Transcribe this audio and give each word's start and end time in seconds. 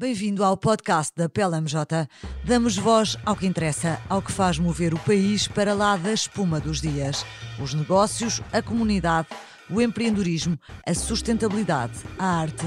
Bem-vindo 0.00 0.42
ao 0.42 0.56
podcast 0.56 1.12
da 1.14 1.28
PLMJ. 1.28 2.08
Damos 2.42 2.74
voz 2.74 3.18
ao 3.22 3.36
que 3.36 3.46
interessa, 3.46 4.00
ao 4.08 4.22
que 4.22 4.32
faz 4.32 4.58
mover 4.58 4.94
o 4.94 4.98
país 4.98 5.46
para 5.46 5.74
lá 5.74 5.94
da 5.94 6.10
espuma 6.10 6.58
dos 6.58 6.80
dias. 6.80 7.22
Os 7.62 7.74
negócios, 7.74 8.40
a 8.50 8.62
comunidade, 8.62 9.28
o 9.68 9.78
empreendedorismo, 9.78 10.58
a 10.86 10.94
sustentabilidade, 10.94 11.98
a 12.18 12.24
arte. 12.24 12.64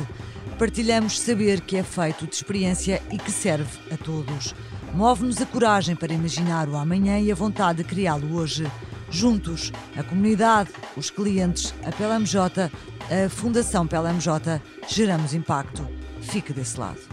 Partilhamos 0.59 1.19
saber 1.19 1.61
que 1.61 1.75
é 1.75 1.81
feito 1.81 2.27
de 2.27 2.35
experiência 2.35 3.01
e 3.11 3.17
que 3.17 3.31
serve 3.31 3.79
a 3.91 3.97
todos. 3.97 4.53
Move-nos 4.93 5.41
a 5.41 5.47
coragem 5.47 5.95
para 5.95 6.13
imaginar 6.13 6.69
o 6.69 6.77
amanhã 6.77 7.19
e 7.19 7.31
a 7.31 7.35
vontade 7.35 7.81
de 7.81 7.89
criá-lo 7.89 8.35
hoje. 8.35 8.71
Juntos, 9.09 9.71
a 9.97 10.03
comunidade, 10.03 10.69
os 10.95 11.09
clientes, 11.09 11.73
a 11.83 11.91
PLMJ, 11.91 12.69
a 13.09 13.27
Fundação 13.27 13.87
PLMJ, 13.87 14.61
geramos 14.87 15.33
impacto. 15.33 15.83
Fique 16.21 16.53
desse 16.53 16.79
lado. 16.79 17.12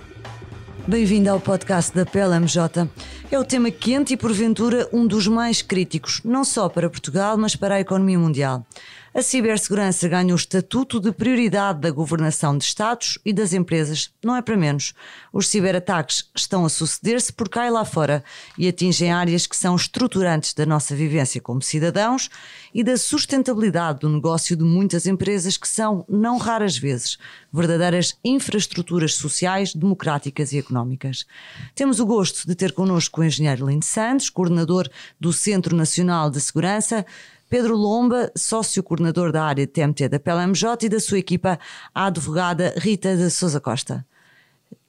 Bem-vindo 0.91 1.31
ao 1.31 1.39
podcast 1.39 1.95
da 1.95 2.05
PLMJ. 2.05 2.91
É 3.31 3.39
o 3.39 3.45
tema 3.45 3.71
quente 3.71 4.13
e, 4.13 4.17
porventura, 4.17 4.89
um 4.93 5.07
dos 5.07 5.29
mais 5.29 5.63
críticos, 5.63 6.21
não 6.25 6.45
só 6.45 6.69
para 6.69 6.91
Portugal, 6.91 7.39
mas 7.39 7.55
para 7.55 7.77
a 7.77 7.81
economia 7.81 8.19
mundial. 8.19 8.67
A 9.13 9.23
cibersegurança 9.23 10.07
ganha 10.07 10.33
o 10.33 10.37
estatuto 10.37 11.01
de 11.01 11.11
prioridade 11.11 11.81
da 11.81 11.91
governação 11.91 12.57
de 12.57 12.63
Estados 12.63 13.19
e 13.25 13.33
das 13.33 13.53
empresas. 13.53 14.13
Não 14.23 14.37
é 14.37 14.41
para 14.41 14.57
menos. 14.57 14.95
Os 15.33 15.49
ciberataques 15.49 16.31
estão 16.33 16.65
a 16.65 16.69
suceder-se 16.69 17.33
por 17.33 17.49
cá 17.49 17.67
e 17.67 17.71
lá 17.71 17.85
fora 17.85 18.23
e 18.57 18.69
atingem 18.69 19.11
áreas 19.11 19.49
que 19.49 19.57
são 19.57 19.75
estruturantes 19.75 20.55
da 20.55 20.65
nossa 20.65 20.95
vivência 20.95 21.41
como 21.41 21.61
cidadãos 21.61 22.31
e 22.73 22.85
da 22.85 22.97
sustentabilidade 22.97 23.99
do 23.99 24.09
negócio 24.09 24.55
de 24.55 24.63
muitas 24.63 25.09
empresas 25.09 25.57
que 25.57 25.67
são, 25.67 26.05
não 26.09 26.39
raras 26.39 26.79
vezes, 26.79 27.19
verdadeiras 27.53 28.17
infraestruturas 28.25 29.15
sociais, 29.15 29.75
democráticas 29.75 30.53
e 30.53 30.59
económicas. 30.59 31.27
Temos 31.75 31.99
o 31.99 32.07
gosto 32.07 32.47
de 32.47 32.55
ter 32.55 32.71
connosco 32.71 33.21
o 33.21 33.25
engenheiro 33.25 33.67
Lindo 33.67 33.85
Santos, 33.85 34.31
coordenador 34.31 34.89
do 35.19 35.33
Centro 35.33 35.75
Nacional 35.75 36.31
de 36.31 36.41
Segurança, 36.41 37.05
Pedro 37.51 37.77
Lomba, 37.77 38.31
sócio 38.37 38.81
coordenador 38.81 39.33
da 39.33 39.43
área 39.43 39.67
de 39.67 39.73
TMT 39.73 40.09
da 40.09 40.21
PLMJ 40.21 40.87
e 40.87 40.89
da 40.89 41.01
sua 41.01 41.19
equipa, 41.19 41.59
a 41.93 42.07
advogada 42.07 42.73
Rita 42.77 43.17
de 43.17 43.29
Souza 43.29 43.61
Costa. 43.61 44.07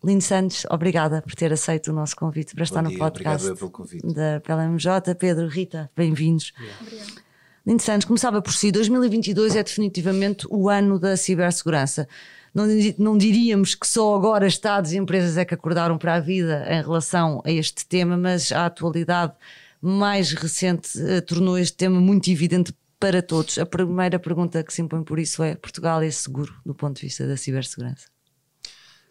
Lindo 0.03 0.23
Santos, 0.23 0.67
obrigada 0.69 1.23
por 1.23 1.33
ter 1.33 1.51
aceito 1.51 1.87
o 1.87 1.93
nosso 1.93 2.15
convite 2.15 2.53
para 2.53 2.63
estar 2.63 2.83
dia, 2.83 2.91
no 2.91 2.99
podcast 2.99 3.55
convite. 3.71 4.05
da 4.13 4.39
PLMJ. 4.41 5.15
Pedro, 5.17 5.47
Rita, 5.47 5.89
bem-vindos. 5.97 6.53
Lindo 7.65 7.81
Santos, 7.81 8.05
começava 8.05 8.43
por 8.43 8.53
si. 8.53 8.71
2022 8.71 9.55
é 9.55 9.63
definitivamente 9.63 10.45
o 10.47 10.69
ano 10.69 10.99
da 10.99 11.17
cibersegurança. 11.17 12.07
Não, 12.53 12.65
não 12.99 13.17
diríamos 13.17 13.73
que 13.73 13.87
só 13.87 14.15
agora 14.15 14.45
Estados 14.45 14.93
e 14.93 14.97
empresas 14.97 15.35
é 15.35 15.43
que 15.43 15.55
acordaram 15.55 15.97
para 15.97 16.13
a 16.13 16.19
vida 16.19 16.63
em 16.69 16.83
relação 16.83 17.41
a 17.43 17.49
este 17.49 17.87
tema, 17.87 18.15
mas 18.15 18.51
a 18.51 18.67
atualidade 18.67 19.33
mais 19.81 20.31
recente 20.33 20.97
uh, 20.99 21.21
tornou 21.21 21.57
este 21.57 21.75
tema 21.75 21.99
muito 21.99 22.29
evidente 22.29 22.73
para 22.99 23.21
todos. 23.21 23.57
A 23.57 23.65
primeira 23.65 24.19
pergunta 24.19 24.63
que 24.63 24.71
se 24.71 24.81
impõe 24.81 25.03
por 25.03 25.17
isso 25.17 25.41
é: 25.41 25.55
Portugal 25.55 26.03
é 26.03 26.11
seguro 26.11 26.53
do 26.65 26.75
ponto 26.75 26.97
de 26.97 27.07
vista 27.07 27.27
da 27.27 27.35
cibersegurança? 27.35 28.07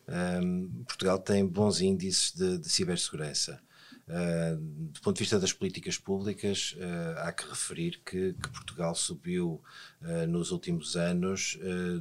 Um, 0.09 0.85
Portugal 0.85 1.19
tem 1.19 1.47
bons 1.47 1.81
índices 1.81 2.33
de, 2.33 2.59
de 2.59 2.69
cibersegurança. 2.69 3.61
Uh, 4.09 4.57
do 4.57 5.01
ponto 5.03 5.17
de 5.17 5.21
vista 5.21 5.39
das 5.39 5.53
políticas 5.53 5.97
públicas, 5.97 6.75
uh, 6.79 7.19
há 7.19 7.33
que 7.33 7.49
referir 7.49 8.03
que, 8.05 8.33
que 8.33 8.49
Portugal 8.49 8.93
subiu 8.93 9.63
uh, 10.03 10.27
nos 10.27 10.51
últimos 10.51 10.97
anos 10.97 11.57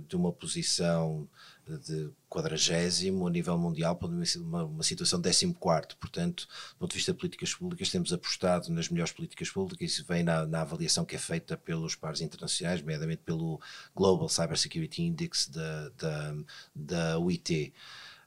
de 0.07 0.15
uma 0.15 0.33
posição 0.33 1.29
de 1.77 2.09
quadragésimo 2.29 3.27
a 3.27 3.29
nível 3.29 3.57
mundial 3.57 3.95
para 3.95 4.07
uma, 4.07 4.63
uma 4.63 4.83
situação 4.83 5.19
décimo 5.19 5.53
quarto. 5.53 5.97
Portanto, 5.97 6.47
do 6.71 6.77
ponto 6.77 6.91
de 6.91 6.97
vista 6.97 7.11
de 7.11 7.17
políticas 7.17 7.53
públicas, 7.53 7.89
temos 7.89 8.13
apostado 8.13 8.71
nas 8.71 8.89
melhores 8.89 9.11
políticas 9.11 9.49
públicas. 9.49 9.91
Isso 9.91 10.05
vem 10.07 10.23
na, 10.23 10.45
na 10.45 10.61
avaliação 10.61 11.05
que 11.05 11.15
é 11.15 11.19
feita 11.19 11.57
pelos 11.57 11.95
pares 11.95 12.21
internacionais, 12.21 12.81
nomeadamente 12.81 13.21
pelo 13.25 13.59
Global 13.95 14.29
Cybersecurity 14.29 15.03
Index 15.03 15.47
da, 15.47 15.89
da, 15.89 16.35
da 16.75 17.19
UIT. 17.19 17.73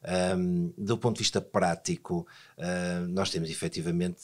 Um, 0.05 0.75
do 0.77 0.99
ponto 0.99 1.17
de 1.17 1.23
vista 1.23 1.41
prático, 1.41 2.27
uh, 2.59 3.07
nós 3.09 3.31
temos 3.31 3.49
efetivamente 3.49 4.21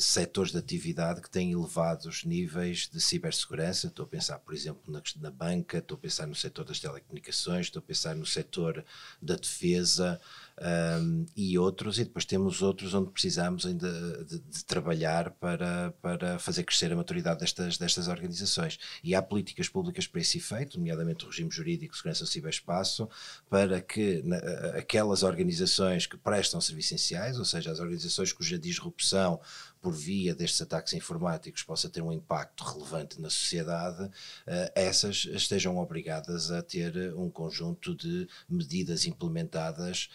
setores 0.00 0.50
de 0.50 0.58
atividade 0.58 1.20
que 1.20 1.30
têm 1.30 1.52
elevados 1.52 2.24
níveis 2.24 2.88
de 2.92 3.00
cibersegurança. 3.00 3.86
Estou 3.86 4.04
a 4.04 4.08
pensar, 4.08 4.40
por 4.40 4.52
exemplo, 4.52 4.92
na, 4.92 5.00
na 5.20 5.30
banca, 5.30 5.78
estou 5.78 5.94
a 5.96 6.00
pensar 6.00 6.26
no 6.26 6.34
setor 6.34 6.64
das 6.64 6.80
telecomunicações, 6.80 7.66
estou 7.66 7.78
a 7.78 7.82
pensar 7.82 8.16
no 8.16 8.26
setor 8.26 8.84
da 9.22 9.36
defesa 9.36 10.20
um, 10.60 11.26
e 11.36 11.58
outros, 11.58 11.98
e 11.98 12.04
depois 12.04 12.24
temos 12.24 12.62
outros 12.62 12.94
onde 12.94 13.10
precisamos 13.10 13.66
ainda 13.66 14.24
de, 14.24 14.38
de, 14.38 14.64
trabalhar 14.64 15.30
para, 15.32 15.92
para 16.00 16.38
fazer 16.38 16.62
crescer 16.62 16.92
a 16.92 16.96
maturidade 16.96 17.40
destas, 17.40 17.76
destas 17.76 18.08
organizações. 18.08 18.78
E 19.02 19.14
há 19.14 19.22
políticas 19.22 19.68
públicas 19.68 20.06
para 20.06 20.20
esse 20.20 20.38
efeito, 20.38 20.78
nomeadamente 20.78 21.24
o 21.24 21.28
regime 21.28 21.50
jurídico, 21.50 21.96
segurança 21.96 22.24
do 22.24 22.30
ciberespaço, 22.30 23.08
para 23.50 23.80
que 23.80 24.22
na, 24.22 24.36
aquelas 24.78 25.22
organizações 25.22 26.06
que 26.06 26.16
prestam 26.16 26.60
serviços 26.60 26.92
essenciais, 26.92 27.38
ou 27.38 27.44
seja, 27.44 27.72
as 27.72 27.80
organizações 27.80 28.32
cuja 28.32 28.58
disrupção 28.58 29.40
por 29.84 29.92
via 29.92 30.34
destes 30.34 30.62
ataques 30.62 30.94
informáticos 30.94 31.62
possa 31.62 31.90
ter 31.90 32.00
um 32.00 32.10
impacto 32.10 32.64
relevante 32.64 33.20
na 33.20 33.28
sociedade, 33.28 34.10
eh, 34.46 34.72
essas 34.74 35.26
estejam 35.26 35.76
obrigadas 35.76 36.50
a 36.50 36.62
ter 36.62 37.14
um 37.14 37.28
conjunto 37.28 37.94
de 37.94 38.26
medidas 38.48 39.04
implementadas 39.04 40.08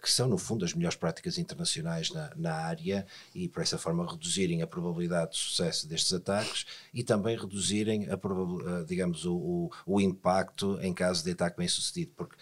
que 0.00 0.10
são, 0.10 0.28
no 0.28 0.38
fundo, 0.38 0.64
as 0.64 0.72
melhores 0.72 0.96
práticas 0.96 1.38
internacionais 1.38 2.10
na, 2.10 2.30
na 2.36 2.54
área 2.54 3.06
e, 3.34 3.48
por 3.48 3.62
essa 3.62 3.76
forma, 3.76 4.08
reduzirem 4.08 4.62
a 4.62 4.66
probabilidade 4.66 5.32
de 5.32 5.38
sucesso 5.38 5.88
destes 5.88 6.12
ataques 6.12 6.66
e 6.92 7.02
também 7.02 7.36
reduzirem, 7.36 8.06
a, 8.08 8.84
digamos, 8.84 9.24
o, 9.24 9.34
o, 9.34 9.70
o 9.86 10.00
impacto 10.00 10.78
em 10.80 10.94
caso 10.94 11.24
de 11.24 11.32
ataque 11.32 11.58
bem 11.58 11.68
sucedido. 11.68 12.12
Porque 12.16 12.36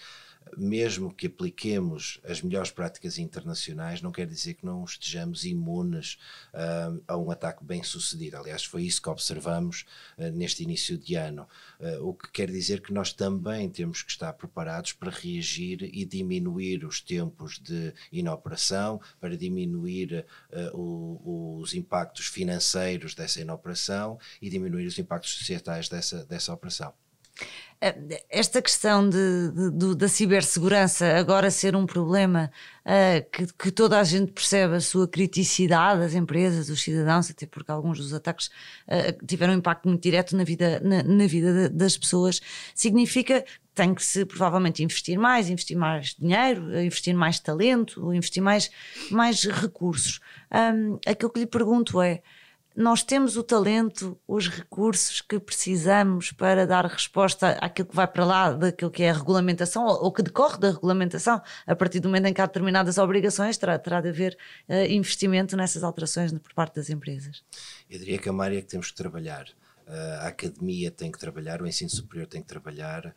mesmo 0.56 1.12
que 1.12 1.26
apliquemos 1.26 2.20
as 2.24 2.42
melhores 2.42 2.70
práticas 2.70 3.18
internacionais, 3.18 4.02
não 4.02 4.12
quer 4.12 4.26
dizer 4.26 4.54
que 4.54 4.64
não 4.64 4.84
estejamos 4.84 5.44
imunes 5.44 6.18
uh, 6.52 7.02
a 7.06 7.16
um 7.16 7.30
ataque 7.30 7.64
bem 7.64 7.82
sucedido. 7.82 8.36
Aliás, 8.36 8.64
foi 8.64 8.82
isso 8.84 9.00
que 9.00 9.08
observamos 9.08 9.84
uh, 10.18 10.30
neste 10.32 10.62
início 10.62 10.98
de 10.98 11.14
ano. 11.14 11.48
Uh, 11.80 12.08
o 12.08 12.14
que 12.14 12.30
quer 12.30 12.50
dizer 12.50 12.80
que 12.80 12.92
nós 12.92 13.12
também 13.12 13.68
temos 13.68 14.02
que 14.02 14.10
estar 14.10 14.32
preparados 14.34 14.92
para 14.92 15.10
reagir 15.10 15.82
e 15.82 16.04
diminuir 16.04 16.84
os 16.84 17.00
tempos 17.00 17.58
de 17.58 17.92
inoperação, 18.10 19.00
para 19.20 19.36
diminuir 19.36 20.26
o, 20.72 21.58
os 21.60 21.74
impactos 21.74 22.26
financeiros 22.26 23.14
dessa 23.14 23.40
inoperação 23.40 24.18
e 24.40 24.48
diminuir 24.48 24.86
os 24.86 24.98
impactos 24.98 25.32
societais 25.32 25.88
dessa, 25.88 26.24
dessa 26.24 26.52
operação. 26.52 26.92
Eh, 27.82 28.24
esta 28.30 28.62
questão 28.62 29.08
de, 29.10 29.50
de, 29.50 29.70
de, 29.72 29.94
da 29.96 30.06
cibersegurança 30.06 31.16
agora 31.16 31.50
ser 31.50 31.74
um 31.74 31.84
problema 31.84 32.48
uh, 32.86 33.30
que, 33.32 33.52
que, 33.54 33.70
toda 33.72 33.98
a 33.98 34.04
gente 34.04 34.30
percebe 34.30 34.76
a 34.76 34.80
sua 34.80 35.08
criticidade, 35.08 36.00
as 36.04 36.14
empresas, 36.14 36.68
os 36.68 36.80
cidadãos, 36.80 37.28
até 37.28 37.44
porque 37.44 37.72
alguns 37.72 37.98
dos 37.98 38.14
ataques 38.14 38.46
uh, 38.86 39.26
tiveram 39.26 39.54
um 39.54 39.56
impacto 39.56 39.88
muito 39.88 40.00
direto 40.00 40.36
na 40.36 40.44
vida, 40.44 40.80
na, 40.84 41.02
na 41.02 41.26
vida 41.26 41.68
das 41.68 41.98
pessoas, 41.98 42.40
significa 42.72 43.42
que 43.42 43.50
tem 43.74 43.92
que 43.92 44.04
se 44.04 44.24
provavelmente 44.26 44.84
investir 44.84 45.18
mais, 45.18 45.50
investir 45.50 45.76
mais 45.76 46.14
dinheiro, 46.16 46.80
investir 46.80 47.16
mais 47.16 47.40
talento, 47.40 48.14
investir 48.14 48.42
mais, 48.42 48.70
mais 49.10 49.42
recursos. 49.44 50.20
Um, 50.52 51.00
aquilo 51.04 51.32
que 51.32 51.40
lhe 51.40 51.46
pergunto 51.46 52.00
é 52.00 52.22
nós 52.74 53.02
temos 53.02 53.36
o 53.36 53.42
talento, 53.42 54.18
os 54.26 54.48
recursos 54.48 55.20
que 55.20 55.38
precisamos 55.38 56.32
para 56.32 56.66
dar 56.66 56.86
resposta 56.86 57.50
àquilo 57.60 57.88
que 57.88 57.96
vai 57.96 58.06
para 58.06 58.24
lá 58.24 58.52
daquilo 58.52 58.90
que 58.90 59.02
é 59.02 59.10
a 59.10 59.14
regulamentação 59.14 59.84
ou, 59.84 60.04
ou 60.04 60.12
que 60.12 60.22
decorre 60.22 60.58
da 60.58 60.70
regulamentação. 60.70 61.40
A 61.66 61.76
partir 61.76 62.00
do 62.00 62.08
momento 62.08 62.26
em 62.26 62.34
que 62.34 62.40
há 62.40 62.46
determinadas 62.46 62.98
obrigações, 62.98 63.56
terá, 63.58 63.78
terá 63.78 64.00
de 64.00 64.08
haver 64.08 64.36
uh, 64.68 64.90
investimento 64.90 65.56
nessas 65.56 65.82
alterações 65.82 66.32
por 66.32 66.54
parte 66.54 66.76
das 66.76 66.88
empresas. 66.88 67.42
Eu 67.90 67.98
diria 67.98 68.18
que 68.18 68.28
é 68.28 68.32
uma 68.32 68.44
área 68.44 68.60
que 68.60 68.68
temos 68.68 68.90
que 68.90 68.96
trabalhar. 68.96 69.46
Uh, 69.86 70.20
a 70.20 70.28
academia 70.28 70.90
tem 70.90 71.10
que 71.10 71.18
trabalhar, 71.18 71.60
o 71.60 71.66
ensino 71.66 71.90
superior 71.90 72.26
tem 72.26 72.40
que 72.40 72.48
trabalhar, 72.48 73.14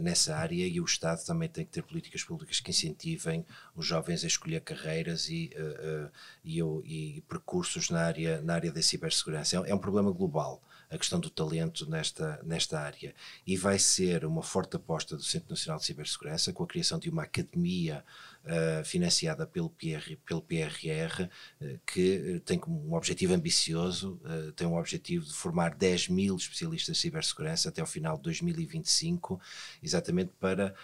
nessa 0.00 0.36
área 0.36 0.66
e 0.66 0.80
o 0.80 0.84
Estado 0.84 1.24
também 1.24 1.48
tem 1.48 1.64
que 1.64 1.72
ter 1.72 1.82
políticas 1.82 2.22
públicas 2.22 2.60
que 2.60 2.70
incentivem 2.70 3.44
os 3.74 3.84
jovens 3.84 4.22
a 4.22 4.26
escolher 4.26 4.60
carreiras 4.60 5.28
e, 5.28 5.50
uh, 5.56 6.06
uh, 6.06 6.82
e, 6.84 7.16
e, 7.16 7.20
percursos 7.22 7.90
na 7.90 8.02
área, 8.02 8.40
na 8.42 8.54
área 8.54 8.70
da 8.70 8.80
cibersegurança. 8.80 9.56
É, 9.56 9.70
é 9.70 9.74
um 9.74 9.78
problema 9.78 10.12
global 10.12 10.62
a 10.92 10.98
questão 10.98 11.18
do 11.18 11.30
talento 11.30 11.88
nesta, 11.88 12.38
nesta 12.44 12.78
área. 12.78 13.14
E 13.46 13.56
vai 13.56 13.78
ser 13.78 14.26
uma 14.26 14.42
forte 14.42 14.76
aposta 14.76 15.16
do 15.16 15.22
Centro 15.22 15.48
Nacional 15.48 15.78
de 15.78 15.86
Cibersegurança, 15.86 16.52
com 16.52 16.62
a 16.62 16.66
criação 16.66 16.98
de 16.98 17.08
uma 17.08 17.22
academia 17.22 18.04
uh, 18.44 18.84
financiada 18.84 19.46
pelo, 19.46 19.70
PR, 19.70 20.16
pelo 20.24 20.42
PRR, 20.42 21.28
uh, 21.60 21.80
que 21.86 22.42
tem 22.44 22.58
como 22.58 22.88
um 22.88 22.94
objetivo 22.94 23.34
ambicioso, 23.34 24.20
tem 24.56 24.66
um 24.66 24.76
objetivo 24.76 25.24
de 25.24 25.32
formar 25.32 25.74
10 25.74 26.08
mil 26.08 26.36
especialistas 26.36 26.96
de 26.96 27.02
cibersegurança 27.02 27.68
até 27.68 27.80
ao 27.80 27.86
final 27.86 28.16
de 28.16 28.22
2025, 28.24 29.40
exatamente 29.82 30.32
para 30.38 30.74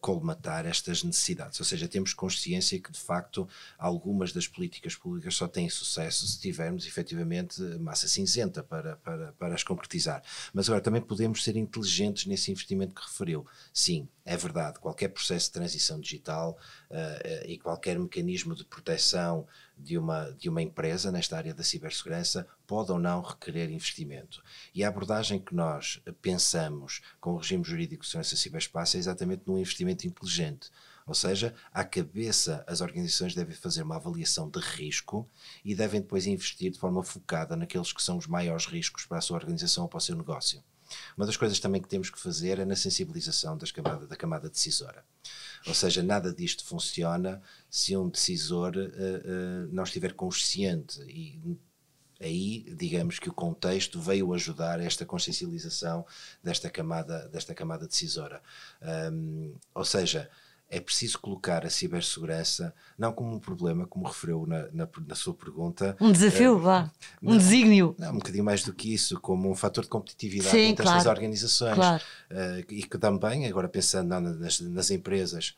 colmatar 0.00 0.66
estas 0.66 1.02
necessidades. 1.02 1.58
Ou 1.60 1.66
seja, 1.66 1.88
temos 1.88 2.14
consciência 2.14 2.78
que, 2.78 2.90
de 2.90 2.98
facto, 2.98 3.48
algumas 3.78 4.32
das 4.32 4.46
políticas 4.46 4.94
públicas 4.94 5.34
só 5.34 5.48
têm 5.48 5.68
sucesso 5.68 6.26
se 6.26 6.40
tivermos 6.40 6.86
efetivamente 6.86 7.60
massa 7.78 8.08
cinzenta 8.08 8.62
para, 8.62 8.96
para, 8.96 9.32
para 9.32 9.54
as 9.54 9.62
concretizar. 9.62 10.22
Mas 10.52 10.68
agora 10.68 10.82
também 10.82 11.02
podemos 11.02 11.42
ser 11.42 11.56
inteligentes 11.56 12.26
nesse 12.26 12.50
investimento 12.50 12.94
que 12.94 13.02
referiu. 13.02 13.46
Sim, 13.72 14.08
é 14.30 14.36
verdade, 14.36 14.78
qualquer 14.78 15.08
processo 15.08 15.46
de 15.46 15.54
transição 15.54 15.98
digital 15.98 16.56
uh, 16.88 17.48
e 17.48 17.58
qualquer 17.58 17.98
mecanismo 17.98 18.54
de 18.54 18.64
proteção 18.64 19.44
de 19.76 19.98
uma, 19.98 20.30
de 20.38 20.48
uma 20.48 20.62
empresa 20.62 21.10
nesta 21.10 21.36
área 21.36 21.52
da 21.52 21.64
cibersegurança 21.64 22.46
pode 22.64 22.92
ou 22.92 22.98
não 23.00 23.22
requerer 23.22 23.68
investimento. 23.72 24.40
E 24.72 24.84
a 24.84 24.88
abordagem 24.88 25.40
que 25.40 25.52
nós 25.52 26.00
pensamos 26.22 27.00
com 27.20 27.32
o 27.32 27.38
regime 27.38 27.64
jurídico 27.64 28.04
de 28.04 28.08
segurança 28.08 28.36
ciberespaço 28.36 28.96
é 28.96 29.00
exatamente 29.00 29.42
num 29.44 29.58
investimento 29.58 30.06
inteligente. 30.06 30.70
Ou 31.08 31.14
seja, 31.14 31.52
à 31.72 31.82
cabeça, 31.82 32.62
as 32.68 32.80
organizações 32.80 33.34
devem 33.34 33.56
fazer 33.56 33.82
uma 33.82 33.96
avaliação 33.96 34.48
de 34.48 34.60
risco 34.60 35.28
e 35.64 35.74
devem 35.74 36.00
depois 36.00 36.24
investir 36.28 36.70
de 36.70 36.78
forma 36.78 37.02
focada 37.02 37.56
naqueles 37.56 37.92
que 37.92 38.00
são 38.00 38.16
os 38.16 38.28
maiores 38.28 38.66
riscos 38.66 39.06
para 39.06 39.18
a 39.18 39.20
sua 39.20 39.38
organização 39.38 39.82
ou 39.82 39.88
para 39.88 39.98
o 39.98 40.00
seu 40.00 40.14
negócio. 40.14 40.62
Uma 41.16 41.26
das 41.26 41.36
coisas 41.36 41.58
também 41.60 41.80
que 41.80 41.88
temos 41.88 42.10
que 42.10 42.18
fazer 42.18 42.58
é 42.58 42.64
na 42.64 42.76
sensibilização 42.76 43.56
das 43.56 43.70
camada, 43.70 44.06
da 44.06 44.16
camada 44.16 44.48
decisora. 44.48 45.04
Ou 45.66 45.74
seja, 45.74 46.02
nada 46.02 46.32
disto 46.32 46.64
funciona 46.64 47.42
se 47.68 47.96
um 47.96 48.08
decisor 48.08 48.74
uh, 48.76 48.80
uh, 48.80 49.68
não 49.72 49.84
estiver 49.84 50.14
consciente 50.14 51.00
e 51.02 51.58
aí, 52.20 52.74
digamos 52.76 53.18
que 53.18 53.30
o 53.30 53.32
contexto 53.32 53.98
veio 53.98 54.32
ajudar 54.34 54.78
esta 54.78 55.06
consciencialização 55.06 56.04
desta 56.42 56.68
camada, 56.68 57.28
desta 57.28 57.54
camada 57.54 57.86
decisora. 57.86 58.42
Um, 59.10 59.54
ou 59.74 59.84
seja, 59.84 60.30
é 60.70 60.78
preciso 60.78 61.18
colocar 61.18 61.66
a 61.66 61.70
cibersegurança 61.70 62.72
não 62.96 63.12
como 63.12 63.34
um 63.34 63.40
problema, 63.40 63.86
como 63.86 64.06
referiu 64.06 64.46
na, 64.46 64.68
na, 64.72 64.88
na 65.06 65.14
sua 65.16 65.34
pergunta. 65.34 65.96
Um 66.00 66.12
desafio, 66.12 66.54
uh, 66.54 66.58
vá. 66.60 66.90
Um 67.20 67.36
desígnio. 67.36 67.96
Não, 67.98 68.12
um 68.12 68.18
bocadinho 68.18 68.44
mais 68.44 68.62
do 68.62 68.72
que 68.72 68.94
isso, 68.94 69.18
como 69.20 69.50
um 69.50 69.54
fator 69.56 69.82
de 69.82 69.90
competitividade 69.90 70.50
Sim, 70.50 70.68
entre 70.68 70.84
claro. 70.84 70.98
estas 70.98 71.10
organizações. 71.10 71.74
Claro. 71.74 72.02
Uh, 72.30 72.64
e 72.68 72.82
que 72.84 72.98
também, 72.98 73.46
agora 73.46 73.68
pensando 73.68 74.08
nas, 74.20 74.60
nas 74.60 74.90
empresas 74.92 75.56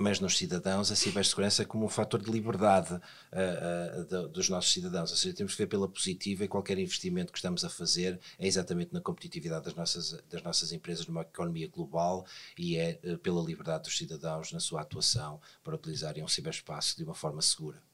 mas 0.00 0.18
nos 0.18 0.36
cidadãos 0.36 0.90
a 0.90 0.96
cibersegurança 0.96 1.64
como 1.64 1.84
um 1.84 1.88
fator 1.88 2.22
de 2.22 2.30
liberdade 2.30 2.94
uh, 2.94 4.00
uh, 4.00 4.04
de, 4.04 4.28
dos 4.32 4.48
nossos 4.48 4.72
cidadãos. 4.72 5.10
Ou 5.10 5.16
seja, 5.16 5.36
temos 5.36 5.52
que 5.52 5.58
ver 5.58 5.66
pela 5.66 5.86
positiva 5.86 6.44
e 6.44 6.48
qualquer 6.48 6.78
investimento 6.78 7.30
que 7.30 7.38
estamos 7.38 7.64
a 7.64 7.68
fazer 7.68 8.18
é 8.38 8.46
exatamente 8.46 8.92
na 8.94 9.00
competitividade 9.00 9.66
das 9.66 9.74
nossas, 9.74 10.18
das 10.30 10.42
nossas 10.42 10.72
empresas 10.72 11.06
numa 11.06 11.20
economia 11.20 11.68
global 11.68 12.24
e 12.56 12.76
é 12.76 12.98
uh, 13.04 13.18
pela 13.18 13.42
liberdade 13.42 13.84
dos 13.84 13.96
cidadãos 13.96 14.52
na 14.52 14.60
sua 14.60 14.80
atuação 14.80 15.40
para 15.62 15.74
utilizarem 15.74 16.24
um 16.24 16.28
ciberespaço 16.28 16.96
de 16.96 17.04
uma 17.04 17.14
forma 17.14 17.42
segura. 17.42 17.89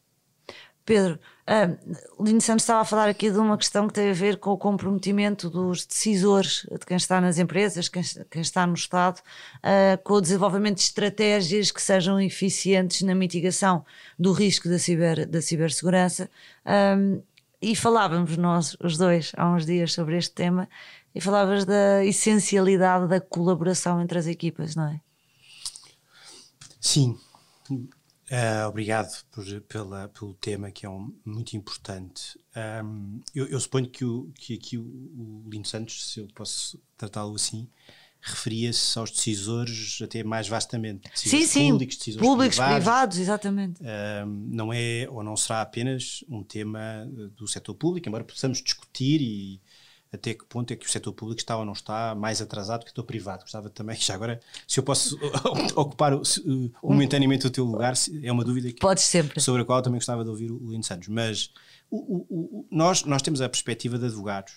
Pedro, 0.87 1.19
o 2.17 2.25
Lino 2.25 2.41
Santos 2.41 2.63
estava 2.63 2.81
a 2.81 2.85
falar 2.85 3.09
aqui 3.09 3.29
de 3.29 3.39
uma 3.39 3.59
questão 3.59 3.89
que 3.89 3.95
tem 3.95 4.09
a 4.09 4.13
ver 4.13 4.39
com 4.39 4.51
o 4.51 4.57
comprometimento 4.57 5.51
dos 5.51 5.85
decisores, 5.85 6.65
de 6.71 6.87
quem 6.87 6.97
está 6.97 7.21
nas 7.21 7.39
empresas, 7.39 7.89
quem, 7.89 8.03
quem 8.31 8.41
está 8.41 8.65
no 8.67 8.75
Estado, 8.75 9.19
uh, 9.59 10.03
com 10.05 10.15
o 10.15 10.21
desenvolvimento 10.21 10.77
de 10.77 10.83
estratégias 10.83 11.73
que 11.73 11.83
sejam 11.83 12.21
eficientes 12.21 13.03
na 13.03 13.17
mitigação 13.17 13.85
do 14.17 14.31
risco 14.31 14.69
da, 14.69 14.79
ciber, 14.79 15.29
da 15.29 15.43
cibersegurança. 15.43 16.31
Um, 16.65 17.21
e 17.61 17.75
falávamos 17.75 18.37
nós, 18.37 18.77
os 18.81 18.97
dois, 18.97 19.33
há 19.37 19.49
uns 19.49 19.67
dias 19.67 19.93
sobre 19.93 20.17
este 20.17 20.35
tema, 20.35 20.69
e 21.13 21.21
falavas 21.21 21.65
da 21.65 22.05
essencialidade 22.05 23.09
da 23.09 23.21
colaboração 23.21 24.01
entre 24.01 24.19
as 24.19 24.27
equipas, 24.29 24.77
não 24.77 24.87
é? 24.87 25.01
Sim, 26.81 27.19
Uh, 28.31 28.69
obrigado 28.69 29.25
por, 29.31 29.45
pela, 29.63 30.09
pelo 30.09 30.35
tema 30.35 30.71
que 30.71 30.85
é 30.85 30.89
um, 30.89 31.15
muito 31.25 31.57
importante. 31.57 32.39
Um, 32.85 33.21
eu, 33.35 33.47
eu, 33.47 33.61
suponho 33.61 33.89
que, 33.89 34.05
o, 34.05 34.33
que 34.35 34.55
aqui 34.55 34.77
o, 34.77 34.83
o 34.83 35.45
Lino 35.49 35.65
Santos, 35.65 36.11
se 36.11 36.21
eu 36.21 36.29
posso 36.35 36.83
tratá-lo 36.97 37.37
assim, 37.37 37.69
referia-se 38.21 38.99
aos 38.99 39.13
decisores 39.13 40.01
até 40.03 40.25
mais 40.25 40.49
vastamente. 40.49 41.09
Decisores 41.09 41.51
sim, 41.51 41.71
públicos, 41.71 41.95
sim. 41.95 41.99
decisores 42.01 42.29
públicos, 42.29 42.57
privados, 42.57 42.77
privados 42.77 43.19
exatamente. 43.19 43.81
Um, 43.83 44.49
não 44.51 44.73
é 44.73 45.07
ou 45.09 45.23
não 45.23 45.37
será 45.37 45.63
apenas 45.63 46.25
um 46.29 46.43
tema 46.43 47.09
do 47.37 47.47
setor 47.47 47.75
público, 47.75 48.09
embora 48.09 48.25
possamos 48.25 48.61
discutir 48.61 49.23
e 49.23 49.61
até 50.17 50.35
que 50.35 50.45
ponto 50.45 50.73
é 50.73 50.77
que 50.77 50.85
o 50.85 50.89
setor 50.89 51.13
público 51.13 51.41
está 51.41 51.57
ou 51.57 51.65
não 51.65 51.73
está 51.73 52.15
mais 52.15 52.43
atrasado 52.43 52.81
que 52.81 52.87
o 52.87 52.91
setor 52.91 53.05
privado. 53.05 53.43
Gostava 53.43 53.71
também, 53.71 53.97
já 53.97 54.15
agora, 54.15 54.41
se 54.67 54.81
eu 54.81 54.85
posso 54.85 55.19
ocupar 55.77 56.13
momentaneamente 56.83 57.47
o 57.47 57.51
teu 57.51 57.65
lugar, 57.65 57.95
é 58.23 58.33
uma 58.33 58.45
dúvida 58.45 58.73
que, 58.73 58.81
sempre. 58.97 59.41
sobre 59.41 59.63
a 59.63 59.65
qual 59.65 59.81
também 59.81 59.99
gostava 59.99 60.25
de 60.25 60.31
ouvir 60.31 60.51
o 60.51 60.71
Lino 60.71 60.83
Santos. 60.83 61.09
Mas 61.09 61.53
o, 61.91 61.97
o, 61.97 62.27
o, 62.31 62.67
nós, 62.71 63.05
nós 63.05 63.23
temos 63.23 63.41
a 63.41 63.49
perspectiva 63.49 63.99
de 63.99 64.07
advogados, 64.07 64.55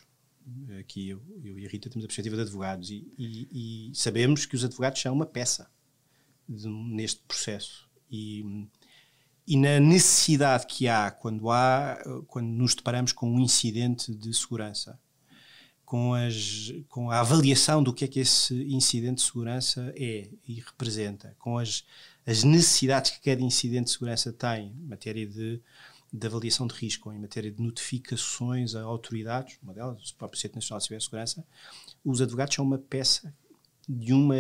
aqui 0.80 1.10
eu, 1.10 1.22
eu 1.44 1.60
e 1.60 1.66
a 1.66 1.70
Rita 1.70 1.90
temos 1.90 2.04
a 2.04 2.08
perspectiva 2.08 2.36
de 2.36 2.42
advogados, 2.42 2.90
e, 2.90 3.08
e, 3.18 3.90
e 3.92 3.96
sabemos 3.96 4.46
que 4.46 4.56
os 4.56 4.64
advogados 4.64 5.02
são 5.02 5.14
uma 5.14 5.26
peça 5.26 5.70
de, 6.48 6.68
neste 6.68 7.22
processo. 7.28 7.88
E, 8.12 8.68
e 9.46 9.58
na 9.58 9.80
necessidade 9.80 10.68
que 10.68 10.88
há 10.88 11.10
quando 11.10 11.50
há 11.50 11.98
quando 12.28 12.48
nos 12.48 12.76
deparamos 12.76 13.12
com 13.12 13.32
um 13.32 13.40
incidente 13.40 14.14
de 14.14 14.32
segurança 14.32 15.00
com, 15.90 16.14
as, 16.14 16.72
com 16.88 17.10
a 17.10 17.20
avaliação 17.20 17.82
do 17.82 17.92
que 17.92 18.06
é 18.06 18.08
que 18.08 18.20
esse 18.20 18.54
incidente 18.72 19.16
de 19.16 19.22
segurança 19.24 19.92
é 19.98 20.30
e 20.48 20.60
representa, 20.60 21.36
com 21.40 21.58
as, 21.58 21.84
as 22.28 22.44
necessidades 22.44 23.10
que 23.10 23.20
cada 23.20 23.42
incidente 23.42 23.86
de 23.86 23.92
segurança 23.94 24.32
tem 24.32 24.68
em 24.68 24.88
matéria 24.88 25.26
de, 25.26 25.60
de 26.14 26.28
avaliação 26.28 26.68
de 26.68 26.76
risco, 26.76 27.12
em 27.12 27.18
matéria 27.18 27.50
de 27.50 27.60
notificações 27.60 28.76
a 28.76 28.84
autoridades, 28.84 29.58
uma 29.64 29.74
delas, 29.74 30.12
o 30.12 30.16
próprio 30.16 30.40
Centro 30.40 30.58
Nacional 30.58 30.78
de 30.78 30.84
Cibersegurança, 30.84 31.44
os 32.06 32.22
advogados 32.22 32.54
são 32.54 32.64
uma 32.64 32.78
peça 32.78 33.34
de 33.88 34.14
uma, 34.14 34.36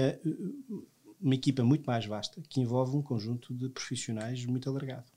uma 1.20 1.34
equipa 1.34 1.64
muito 1.64 1.84
mais 1.84 2.06
vasta 2.06 2.40
que 2.48 2.62
envolve 2.62 2.96
um 2.96 3.02
conjunto 3.02 3.56
de 3.56 3.70
profissionais 3.70 4.46
muito 4.46 4.70
alargado. 4.70 5.08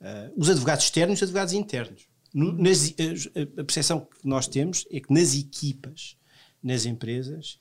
Uh, 0.00 0.32
os 0.36 0.48
advogados 0.48 0.84
externos 0.84 1.14
e 1.14 1.18
os 1.18 1.22
advogados 1.24 1.52
internos 1.52 2.11
nas, 2.34 2.94
a 3.58 3.64
percepção 3.64 4.00
que 4.00 4.26
nós 4.26 4.48
temos 4.48 4.86
é 4.90 5.00
que 5.00 5.12
nas 5.12 5.34
equipas, 5.34 6.16
nas 6.62 6.86
empresas, 6.86 7.58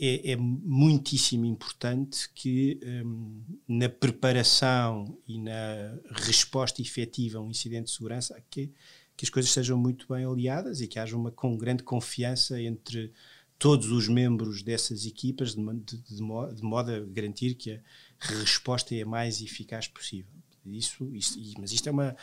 é, 0.00 0.32
é 0.32 0.36
muitíssimo 0.36 1.44
importante 1.44 2.30
que 2.32 2.78
um, 3.04 3.42
na 3.66 3.88
preparação 3.88 5.18
e 5.26 5.38
na 5.38 5.98
resposta 6.12 6.80
efetiva 6.80 7.38
a 7.38 7.42
um 7.42 7.50
incidente 7.50 7.86
de 7.86 7.90
segurança 7.90 8.40
que, 8.48 8.70
que 9.16 9.24
as 9.24 9.30
coisas 9.30 9.50
sejam 9.50 9.76
muito 9.76 10.06
bem 10.08 10.24
aliadas 10.24 10.80
e 10.80 10.86
que 10.86 10.98
haja 10.98 11.16
uma 11.16 11.32
com 11.32 11.56
grande 11.56 11.82
confiança 11.82 12.62
entre 12.62 13.12
todos 13.58 13.90
os 13.90 14.06
membros 14.06 14.62
dessas 14.62 15.04
equipas 15.04 15.56
de, 15.56 15.62
de, 15.80 15.98
de, 15.98 16.22
modo, 16.22 16.54
de 16.54 16.62
modo 16.62 16.92
a 16.92 17.00
garantir 17.00 17.54
que 17.54 17.72
a 17.72 17.80
resposta 18.20 18.94
é 18.94 19.02
a 19.02 19.06
mais 19.06 19.42
eficaz 19.42 19.88
possível. 19.88 20.30
Isso, 20.64 21.04
isso, 21.12 21.54
mas 21.58 21.72
isto 21.72 21.88
é 21.88 21.92
uma 21.92 22.16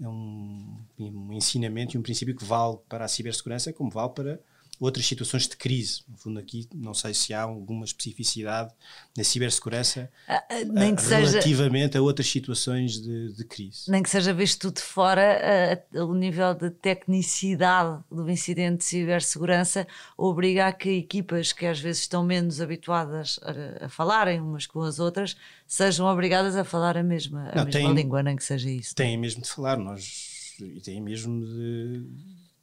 é 0.00 0.08
um, 0.08 0.78
um 0.98 1.32
ensinamento 1.32 1.96
e 1.96 1.98
um 1.98 2.02
princípio 2.02 2.34
que 2.34 2.44
vale 2.44 2.78
para 2.88 3.04
a 3.04 3.08
cibersegurança 3.08 3.72
como 3.72 3.90
vale 3.90 4.10
para 4.10 4.40
outras 4.80 5.06
situações 5.06 5.46
de 5.46 5.56
crise. 5.56 6.02
No 6.08 6.16
fundo, 6.16 6.40
aqui 6.40 6.66
não 6.74 6.94
sei 6.94 7.12
se 7.12 7.34
há 7.34 7.42
alguma 7.42 7.84
especificidade 7.84 8.72
na 9.16 9.22
cibersegurança 9.22 10.10
ah, 10.26 10.42
ah, 10.48 10.64
nem 10.64 10.96
que 10.96 11.02
relativamente 11.02 11.92
seja, 11.92 11.98
a 11.98 12.02
outras 12.02 12.26
situações 12.28 13.00
de, 13.00 13.34
de, 13.34 13.44
crise. 13.44 13.90
Nem 13.90 14.02
que 14.02 14.08
seja 14.08 14.32
visto 14.32 14.70
de 14.70 14.80
fora, 14.80 15.84
o 15.92 16.14
nível 16.14 16.54
de 16.54 16.70
tecnicidade 16.70 18.02
do 18.10 18.28
incidente 18.30 18.78
de 18.78 18.84
cibersegurança 18.84 19.86
obriga 20.16 20.68
a 20.68 20.72
que 20.72 20.90
equipas 20.90 21.52
que 21.52 21.66
às 21.66 21.78
vezes 21.78 22.02
estão 22.02 22.24
menos 22.24 22.60
habituadas 22.60 23.38
a, 23.42 23.84
a 23.84 23.88
falarem 23.90 24.40
umas 24.40 24.66
com 24.66 24.80
as 24.80 24.98
outras 24.98 25.36
sejam 25.66 26.06
obrigadas 26.06 26.56
a 26.56 26.64
falar 26.64 26.96
a 26.96 27.02
mesma, 27.02 27.50
a 27.50 27.56
não, 27.56 27.64
mesma 27.66 27.80
tem, 27.80 27.94
língua, 27.94 28.22
nem 28.22 28.34
que 28.34 28.44
seja 28.44 28.70
isso. 28.70 28.94
Têm 28.94 29.18
mesmo 29.18 29.42
de 29.42 29.48
falar, 29.48 29.76
nós 29.76 30.40
e 30.60 30.80
têm 30.80 31.00
mesmo 31.00 31.44
de 31.44 32.04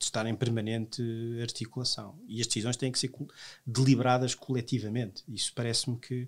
estar 0.06 0.25
em 0.25 0.36
permanente 0.36 1.01
articulação. 1.42 2.18
E 2.27 2.39
as 2.42 2.48
decisões 2.48 2.77
têm 2.77 2.92
que 2.92 3.00
ser 3.00 3.12
deliberadas 3.66 4.36
coletivamente. 4.36 5.24
Isso 5.27 5.51
parece-me 5.56 5.98
que, 5.98 6.27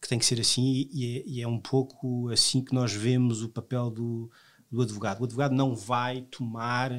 que 0.00 0.08
tem 0.08 0.18
que 0.18 0.26
ser 0.26 0.40
assim 0.40 0.88
e 0.92 1.18
é, 1.18 1.22
e 1.26 1.42
é, 1.42 1.48
um 1.48 1.58
pouco 1.58 2.28
assim 2.28 2.62
que 2.62 2.74
nós 2.74 2.92
vemos 2.92 3.42
o 3.42 3.48
papel 3.48 3.90
do, 3.90 4.30
do 4.70 4.82
advogado. 4.82 5.20
O 5.20 5.24
advogado 5.24 5.54
não 5.54 5.74
vai 5.74 6.22
tomar, 6.22 6.90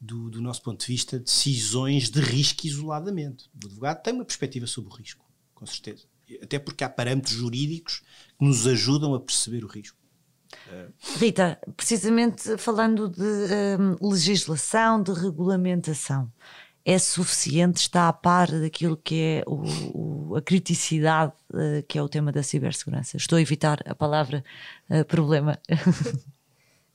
do, 0.00 0.30
do 0.30 0.40
nosso 0.40 0.62
ponto 0.62 0.80
de 0.80 0.86
vista, 0.86 1.18
decisões 1.18 2.10
de 2.10 2.20
risco 2.20 2.66
isoladamente. 2.66 3.50
O 3.54 3.66
advogado 3.66 4.02
tem 4.02 4.14
uma 4.14 4.24
perspectiva 4.24 4.66
sobre 4.66 4.92
o 4.92 4.94
risco, 4.94 5.24
com 5.54 5.66
certeza. 5.66 6.04
Até 6.42 6.58
porque 6.58 6.84
há 6.84 6.88
parâmetros 6.88 7.34
jurídicos 7.34 8.02
que 8.38 8.44
nos 8.44 8.66
ajudam 8.66 9.14
a 9.14 9.20
perceber 9.20 9.64
o 9.64 9.68
risco. 9.68 9.96
Rita, 11.18 11.58
precisamente 11.76 12.56
falando 12.56 13.08
de 13.08 13.22
um, 13.22 14.08
legislação, 14.08 15.02
de 15.02 15.12
regulamentação, 15.12 16.30
é 16.84 16.98
suficiente, 16.98 17.80
está 17.80 18.08
a 18.08 18.12
par 18.12 18.50
daquilo 18.50 18.96
que 18.96 19.20
é 19.20 19.44
o, 19.46 20.30
o, 20.30 20.36
a 20.36 20.40
criticidade 20.40 21.34
uh, 21.50 21.82
que 21.86 21.98
é 21.98 22.02
o 22.02 22.08
tema 22.08 22.32
da 22.32 22.42
cibersegurança? 22.42 23.18
Estou 23.18 23.36
a 23.36 23.42
evitar 23.42 23.78
a 23.86 23.94
palavra 23.94 24.42
uh, 24.88 25.04
problema. 25.04 25.60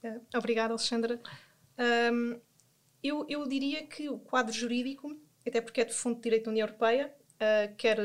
Eh, 0.01 0.19
obrigada, 0.36 0.74
Alexandra. 0.74 1.22
Um, 2.12 2.39
eu, 3.03 3.25
eu, 3.29 3.48
diria 3.48 3.86
que 3.86 4.10
o 4.10 4.17
quadro 4.17 4.51
jurídico, 4.51 5.15
até 5.45 5.62
porque 5.62 5.81
é 5.81 5.86
de 5.86 5.93
fonte 5.93 6.17
de 6.17 6.24
direito 6.24 6.45
da 6.45 6.51
União 6.51 6.65
Europeia, 6.65 7.13
uh, 7.36 7.75
quer 7.75 8.00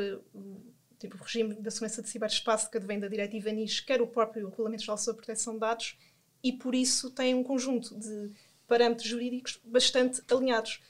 tipo, 0.98 1.16
o 1.16 1.22
regime 1.22 1.54
da 1.54 1.70
segurança 1.70 2.02
de 2.02 2.08
ciberespaço 2.08 2.70
que 2.70 2.76
advém 2.76 2.98
da 2.98 3.08
diretiva 3.08 3.50
NIS, 3.50 3.80
quer 3.80 4.02
o 4.02 4.06
próprio 4.06 4.48
Regulamento 4.48 4.82
Geral 4.82 4.98
sobre 4.98 5.22
a 5.22 5.24
Proteção 5.24 5.54
de 5.54 5.60
Dados, 5.60 5.96
e 6.42 6.52
por 6.52 6.74
isso 6.74 7.10
tem 7.10 7.34
um 7.34 7.42
conjunto 7.42 7.96
de 7.98 8.32
parâmetros 8.66 9.08
jurídicos 9.08 9.60
bastante 9.64 10.22
alinhados. 10.30 10.80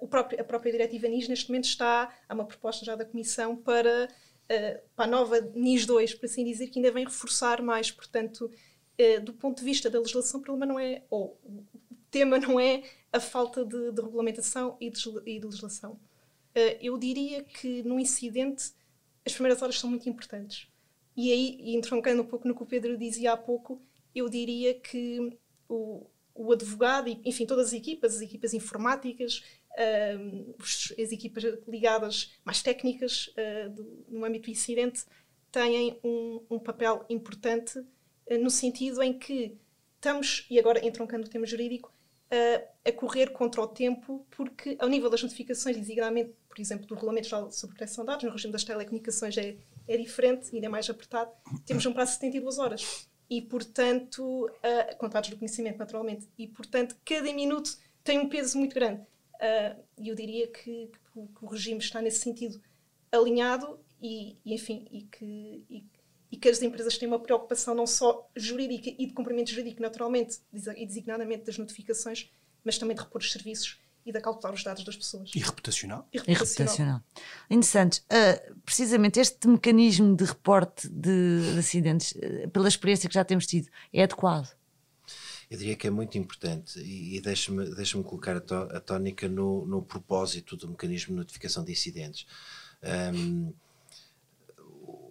Uh, 0.00 0.06
próprio, 0.06 0.40
a 0.40 0.44
própria 0.44 0.72
diretiva 0.72 1.08
NIS 1.08 1.28
neste 1.28 1.48
momento 1.48 1.66
está, 1.66 2.12
há 2.28 2.34
uma 2.34 2.44
proposta 2.44 2.84
já 2.84 2.96
da 2.96 3.04
Comissão 3.04 3.56
para, 3.56 4.08
uh, 4.08 4.88
para 4.94 5.04
a 5.04 5.08
nova 5.08 5.40
NIS 5.54 5.86
2, 5.86 6.14
por 6.14 6.26
assim 6.26 6.44
dizer, 6.44 6.68
que 6.68 6.78
ainda 6.78 6.90
vem 6.90 7.04
reforçar 7.04 7.62
mais, 7.62 7.90
portanto, 7.90 8.50
uh, 8.50 9.20
do 9.20 9.32
ponto 9.32 9.58
de 9.58 9.64
vista 9.64 9.88
da 9.88 9.98
legislação, 9.98 10.40
o 10.40 10.42
problema 10.42 10.66
não 10.66 10.78
é, 10.78 11.02
ou 11.08 11.38
o 11.44 11.64
tema 12.10 12.38
não 12.38 12.58
é 12.58 12.82
a 13.12 13.20
falta 13.20 13.64
de, 13.64 13.92
de 13.92 14.02
regulamentação 14.02 14.76
e 14.80 14.90
de, 14.90 15.00
e 15.24 15.38
de 15.38 15.46
legislação. 15.46 15.98
eu 16.80 16.98
diria 16.98 17.42
que 17.44 17.82
no 17.82 17.98
incidente 17.98 18.72
as 19.24 19.32
primeiras 19.32 19.62
horas 19.62 19.78
são 19.78 19.90
muito 19.90 20.08
importantes. 20.08 20.68
E 21.16 21.32
aí, 21.32 21.74
entroncando 21.74 22.22
um 22.22 22.26
pouco 22.26 22.46
no 22.48 22.54
que 22.54 22.62
o 22.62 22.66
Pedro 22.66 22.96
dizia 22.98 23.32
há 23.32 23.36
pouco, 23.36 23.80
eu 24.14 24.28
diria 24.28 24.74
que 24.74 25.38
o, 25.68 26.06
o 26.34 26.52
advogado, 26.52 27.08
enfim, 27.24 27.46
todas 27.46 27.68
as 27.68 27.72
equipas, 27.72 28.16
as 28.16 28.20
equipas 28.20 28.52
informáticas, 28.52 29.42
as 30.58 31.12
equipas 31.12 31.44
ligadas 31.66 32.32
mais 32.44 32.62
técnicas 32.62 33.28
uh, 33.28 33.70
do, 33.70 34.04
no 34.08 34.24
âmbito 34.24 34.46
do 34.46 34.50
incidente, 34.50 35.04
têm 35.50 35.98
um, 36.02 36.44
um 36.50 36.58
papel 36.58 37.04
importante 37.08 37.78
uh, 37.78 38.38
no 38.40 38.50
sentido 38.50 39.02
em 39.02 39.16
que 39.16 39.56
estamos, 39.94 40.46
e 40.50 40.58
agora 40.58 40.84
entroncando 40.84 41.26
o 41.26 41.30
tema 41.30 41.46
jurídico, 41.46 41.93
a 42.84 42.92
correr 42.92 43.30
contra 43.30 43.60
o 43.60 43.66
tempo, 43.66 44.26
porque 44.30 44.76
ao 44.78 44.88
nível 44.88 45.10
das 45.10 45.22
notificações, 45.22 45.76
designadamente 45.76 46.34
por 46.54 46.60
exemplo, 46.60 46.86
do 46.86 46.94
Regulamento 46.94 47.28
Geral 47.28 47.50
sobre 47.50 47.76
Proteção 47.76 48.04
de 48.04 48.10
Dados, 48.10 48.24
no 48.24 48.30
regime 48.30 48.52
das 48.52 48.62
telecomunicações 48.62 49.36
é, 49.36 49.56
é 49.88 49.96
diferente, 49.96 50.54
ainda 50.54 50.66
é 50.66 50.68
mais 50.68 50.88
apertado, 50.88 51.32
temos 51.66 51.84
um 51.84 51.92
prazo 51.92 52.12
de 52.12 52.18
72 52.18 52.58
horas. 52.58 53.08
E, 53.28 53.42
portanto, 53.42 54.46
uh, 54.46 54.96
contados 54.96 55.30
do 55.30 55.36
conhecimento, 55.36 55.78
naturalmente, 55.78 56.28
e, 56.38 56.46
portanto, 56.46 56.96
cada 57.04 57.32
minuto 57.32 57.76
tem 58.04 58.20
um 58.20 58.28
peso 58.28 58.56
muito 58.56 58.72
grande. 58.72 59.00
Uh, 59.34 59.82
e 59.98 60.08
eu 60.08 60.14
diria 60.14 60.46
que, 60.46 60.90
que, 61.12 61.12
que, 61.12 61.44
o 61.44 61.46
regime 61.46 61.80
está 61.80 62.00
nesse 62.00 62.20
sentido 62.20 62.62
alinhado 63.10 63.80
e, 64.00 64.36
e 64.44 64.54
enfim, 64.54 64.86
e 64.92 65.02
que, 65.02 65.64
e, 65.68 65.84
e, 66.34 66.36
que 66.36 66.48
as 66.48 66.60
empresas 66.60 66.98
têm 66.98 67.06
uma 67.06 67.20
preocupação 67.20 67.74
não 67.74 67.86
só 67.86 68.28
jurídica 68.34 68.90
e 68.98 69.06
de 69.06 69.12
cumprimento 69.12 69.50
jurídico, 69.50 69.80
naturalmente, 69.80 70.40
e 70.52 70.84
designadamente 70.84 71.44
das 71.44 71.58
notificações, 71.58 72.28
mas 72.64 72.76
também 72.76 72.96
de 72.96 73.02
repor 73.02 73.20
os 73.20 73.30
serviços 73.30 73.78
e 74.04 74.12
de 74.12 74.20
calcular 74.20 74.52
os 74.52 74.64
dados 74.64 74.82
das 74.84 74.96
pessoas. 74.96 75.30
E 75.32 75.38
reputacional? 75.38 76.08
E 76.12 76.18
reputacional. 76.18 77.02
E 77.48 77.54
reputacional. 77.54 78.00
Uh, 78.10 78.60
precisamente 78.64 79.20
este 79.20 79.46
mecanismo 79.46 80.16
de 80.16 80.24
reporte 80.24 80.88
de, 80.88 81.52
de 81.52 81.58
acidentes, 81.58 82.12
uh, 82.12 82.50
pela 82.50 82.66
experiência 82.66 83.08
que 83.08 83.14
já 83.14 83.24
temos 83.24 83.46
tido, 83.46 83.68
é 83.92 84.02
adequado? 84.02 84.52
Eu 85.48 85.56
diria 85.56 85.76
que 85.76 85.86
é 85.86 85.90
muito 85.90 86.18
importante 86.18 86.80
e, 86.80 87.16
e 87.16 87.20
deixa-me 87.20 87.72
deixa 87.76 88.02
colocar 88.02 88.36
a, 88.36 88.40
tó, 88.40 88.68
a 88.72 88.80
tónica 88.80 89.28
no, 89.28 89.64
no 89.66 89.82
propósito 89.82 90.56
do 90.56 90.68
mecanismo 90.68 91.14
de 91.14 91.18
notificação 91.18 91.64
de 91.64 91.70
incidentes. 91.70 92.26
Um, 93.14 93.54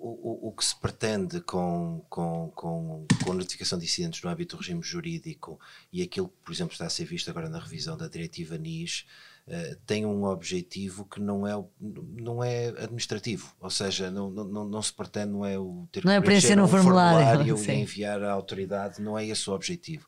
o, 0.06 0.50
o, 0.50 0.52
que 0.52 0.66
se 0.66 0.76
pretende 0.76 1.40
com, 1.40 2.04
com, 2.10 2.52
com, 2.54 3.08
com 3.24 3.32
a 3.32 3.36
notificação 3.36 3.80
de 3.80 3.86
incidentes 3.86 4.22
no 4.22 4.30
âmbito 4.30 4.58
do 4.58 4.60
regime 4.60 4.82
jurídico 4.84 5.58
e 5.94 6.02
aquilo 6.02 6.28
que, 6.28 6.36
por 6.44 6.52
exemplo, 6.52 6.74
está 6.74 6.86
a 6.86 6.90
ser 6.90 7.06
visto 7.06 7.30
agora 7.30 7.48
na 7.48 7.58
revisão 7.58 7.96
da 7.96 8.10
diretiva 8.10 8.58
NIS, 8.58 9.06
uh, 9.48 9.78
tem 9.86 10.06
um 10.06 10.26
objetivo 10.26 11.06
que 11.06 11.22
não 11.22 11.48
é, 11.48 11.54
não 11.80 12.44
é 12.44 12.68
administrativo, 12.68 13.56
ou 13.62 13.70
seja, 13.70 14.12
não, 14.12 14.30
não, 14.30 14.66
não 14.66 14.82
se 14.82 14.92
pretende, 14.92 15.32
não 15.32 15.46
é 15.46 15.58
o 15.58 15.88
ter 15.90 16.04
não 16.04 16.12
que 16.12 16.18
é 16.18 16.22
preencher 16.22 16.60
um 16.60 16.68
formulário, 16.68 17.56
formulário 17.56 17.58
e 17.72 17.82
enviar 17.82 18.22
à 18.24 18.34
autoridade, 18.34 19.02
não 19.02 19.18
é 19.18 19.26
esse 19.26 19.50
o 19.50 19.54
objetivo. 19.54 20.06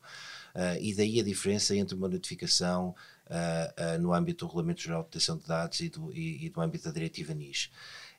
Uh, 0.54 0.76
e 0.80 0.94
daí 0.94 1.20
a 1.20 1.24
diferença 1.24 1.74
entre 1.74 1.94
uma 1.94 2.08
notificação 2.08 2.94
uh, 3.28 3.98
no 3.98 4.12
âmbito 4.12 4.44
do 4.44 4.48
Regulamento 4.48 4.82
Geral 4.82 5.02
de 5.02 5.08
Proteção 5.08 5.38
de 5.38 5.46
Dados 5.46 5.80
e 5.80 5.88
do, 5.88 6.12
e, 6.12 6.46
e 6.46 6.50
do 6.50 6.60
âmbito 6.60 6.84
da 6.84 6.90
diretiva 6.90 7.32
NIS 7.32 7.70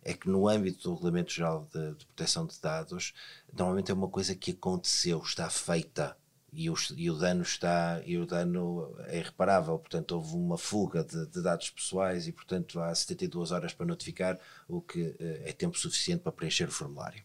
é 0.08 0.14
que 0.14 0.30
no 0.30 0.48
âmbito 0.48 0.84
do 0.84 0.94
Regulamento 0.94 1.34
Geral 1.34 1.68
de, 1.74 1.94
de, 1.96 2.06
Proteção 2.06 2.46
de 2.46 2.58
Dados, 2.62 3.14
normalmente 3.52 3.92
é 3.92 3.94
uma 3.94 4.08
coisa 4.08 4.34
que 4.34 4.52
aconteceu, 4.52 5.22
está 5.22 5.50
feita 5.50 6.16
e 6.54 6.70
o, 6.70 6.76
e 6.96 7.12
o 7.12 7.18
dano 7.18 7.42
está 7.42 8.02
e 8.06 8.18
o 8.18 8.26
dano 8.26 8.96
é 9.08 9.20
irreparável, 9.20 9.78
portanto 9.78 10.14
houve 10.14 10.34
uma 10.34 10.58
fuga 10.58 11.04
de, 11.04 11.26
de, 11.28 11.42
dados 11.44 11.70
pessoais 11.70 12.26
e 12.26 12.32
portanto 12.32 12.80
há 12.80 12.96
72 12.96 13.52
horas 13.52 13.74
para 13.74 13.86
notificar, 13.86 14.40
o 14.66 14.80
que 14.80 15.14
eh, 15.20 15.42
é 15.44 15.52
tempo 15.52 15.78
suficiente 15.78 16.22
para 16.22 16.32
preencher 16.32 16.70
o 16.70 16.72
formulário. 16.72 17.22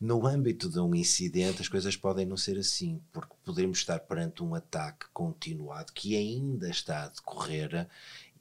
No 0.00 0.24
âmbito 0.24 0.70
de 0.70 0.78
um 0.78 0.94
incidente, 0.94 1.60
as 1.60 1.68
coisas 1.68 1.96
podem 1.96 2.24
não 2.24 2.36
ser 2.36 2.56
assim, 2.56 3.00
porque 3.12 3.34
podemos 3.44 3.78
estar 3.78 3.98
perante 3.98 4.44
um 4.44 4.54
ataque 4.54 5.06
continuado 5.12 5.92
que 5.92 6.16
ainda 6.16 6.68
está 6.70 7.04
a 7.04 7.08
decorrer 7.08 7.88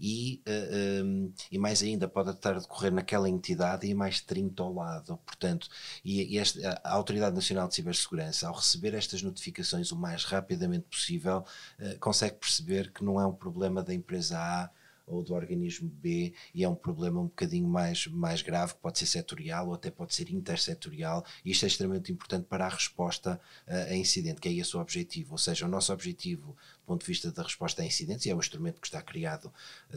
e, 0.01 0.41
uh, 0.47 0.49
eh, 0.49 1.03
um, 1.03 1.25
ehm, 1.25 1.33
e 1.51 1.59
mais 1.59 1.83
ainda 1.83 2.07
pode 2.07 2.31
estar 2.31 2.55
a 2.55 2.59
decorrer 2.59 2.91
naquela 2.91 3.29
entidade 3.29 3.85
e 3.85 3.93
mais 3.93 4.19
30 4.19 4.63
ao 4.63 4.73
lado. 4.73 5.17
Portanto, 5.25 5.69
e, 6.03 6.33
e 6.33 6.39
esta, 6.39 6.81
a 6.83 6.93
Autoridade 6.93 7.35
Nacional 7.35 7.67
de 7.67 7.75
Cibersegurança, 7.75 8.47
ao 8.47 8.55
receber 8.55 8.95
estas 8.95 9.21
notificações 9.21 9.91
o 9.91 9.95
mais 9.95 10.23
rapidamente 10.25 10.85
possível, 10.89 11.45
uh, 11.79 11.99
consegue 11.99 12.37
perceber 12.37 12.91
que 12.91 13.03
não 13.03 13.21
é 13.21 13.27
um 13.27 13.33
problema 13.33 13.83
da 13.83 13.93
empresa 13.93 14.39
A 14.39 14.71
ou 15.11 15.23
do 15.23 15.33
organismo 15.33 15.89
B 15.89 16.33
e 16.53 16.63
é 16.63 16.69
um 16.69 16.75
problema 16.75 17.19
um 17.19 17.25
bocadinho 17.25 17.67
mais, 17.67 18.07
mais 18.07 18.41
grave, 18.41 18.73
que 18.73 18.79
pode 18.79 18.97
ser 18.97 19.05
setorial 19.05 19.67
ou 19.67 19.73
até 19.73 19.91
pode 19.91 20.13
ser 20.13 20.29
intersetorial, 20.31 21.25
isto 21.45 21.65
é 21.65 21.67
extremamente 21.67 22.11
importante 22.11 22.45
para 22.45 22.65
a 22.65 22.69
resposta 22.69 23.39
uh, 23.67 23.91
a 23.91 23.95
incidente, 23.95 24.39
que 24.39 24.49
é 24.49 24.53
esse 24.53 24.75
o 24.75 24.79
objetivo. 24.79 25.33
Ou 25.33 25.37
seja, 25.37 25.65
o 25.65 25.69
nosso 25.69 25.91
objetivo 25.91 26.55
ponto 26.91 27.01
de 27.01 27.07
vista 27.07 27.31
da 27.31 27.43
resposta 27.43 27.81
a 27.81 27.85
incidentes, 27.85 28.25
e 28.25 28.29
é 28.29 28.35
um 28.35 28.39
instrumento 28.39 28.81
que 28.81 28.87
está 28.87 29.01
criado 29.01 29.51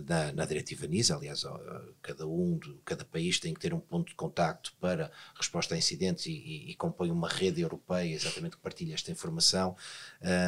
na, 0.06 0.32
na 0.32 0.46
diretiva 0.46 0.86
NISA, 0.86 1.16
aliás, 1.16 1.44
cada 2.00 2.24
um, 2.26 2.58
cada 2.84 3.04
país 3.04 3.40
tem 3.40 3.52
que 3.52 3.58
ter 3.58 3.74
um 3.74 3.80
ponto 3.80 4.10
de 4.10 4.14
contacto 4.14 4.72
para 4.80 5.10
resposta 5.34 5.74
a 5.74 5.78
incidentes 5.78 6.26
e, 6.26 6.30
e, 6.30 6.70
e 6.70 6.74
compõe 6.76 7.10
uma 7.10 7.28
rede 7.28 7.60
europeia 7.60 8.14
exatamente 8.14 8.56
que 8.56 8.62
partilha 8.62 8.94
esta 8.94 9.10
informação, 9.10 9.76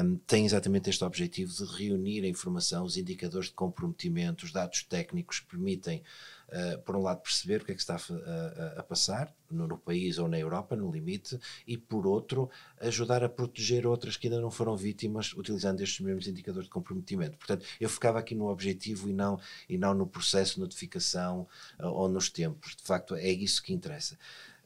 um, 0.05 0.17
tem 0.19 0.47
exatamente 0.47 0.89
este 0.89 1.03
objetivo 1.03 1.53
de 1.53 1.65
reunir 1.65 2.25
a 2.25 2.29
informação, 2.29 2.85
os 2.85 2.97
indicadores 2.97 3.49
de 3.49 3.55
comprometimento, 3.55 4.47
dados 4.57 4.83
técnicos 4.83 5.41
permitem 5.41 6.03
uh, 6.49 6.81
por 6.83 6.97
um 6.97 7.03
lado, 7.03 7.21
perceber 7.21 7.61
o 7.61 7.65
que 7.65 7.73
é 7.73 7.75
que 7.75 7.81
está 7.81 7.97
a, 7.97 7.99
a, 7.99 8.81
a 8.81 8.83
passar 8.83 9.33
no, 9.51 9.67
no, 9.67 9.79
país 9.79 10.19
ou 10.19 10.29
na 10.29 10.39
Europa, 10.39 10.75
no 10.75 10.91
limite, 10.91 11.39
e 11.67 11.77
por 11.77 12.07
outro, 12.07 12.51
ajudar 12.81 13.23
a 13.23 13.29
proteger 13.29 13.87
outras 13.87 14.17
que 14.17 14.27
ainda 14.27 14.41
não 14.41 14.51
foram 14.51 14.77
vítimas 14.77 15.33
utilizando 15.35 15.83
estes 15.83 16.01
mesmos 16.01 16.27
indicadores 16.27 16.67
de 16.67 16.73
comprometimento. 16.73 17.37
Portanto, 17.37 17.67
eu 17.81 17.89
ficava 17.89 18.19
aqui 18.19 18.35
no 18.35 18.49
objetivo 18.49 19.09
e 19.09 19.13
não, 19.13 19.39
e 19.69 19.77
não 19.77 19.95
no 19.95 20.07
processo 20.07 20.55
de 20.55 20.61
notificação 20.61 21.47
uh, 21.79 21.87
ou 21.87 22.09
nos 22.09 22.31
tempos. 22.31 22.75
De 22.77 22.83
facto, 22.83 23.15
é 23.15 23.31
isso 23.31 23.63
que 23.63 23.73
interessa. 23.73 24.19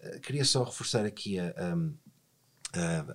Uh, 0.03 0.21
queria 0.21 0.45
só 0.45 0.63
reforçar 0.63 1.05
aqui 1.05 1.39
a. 1.39 1.53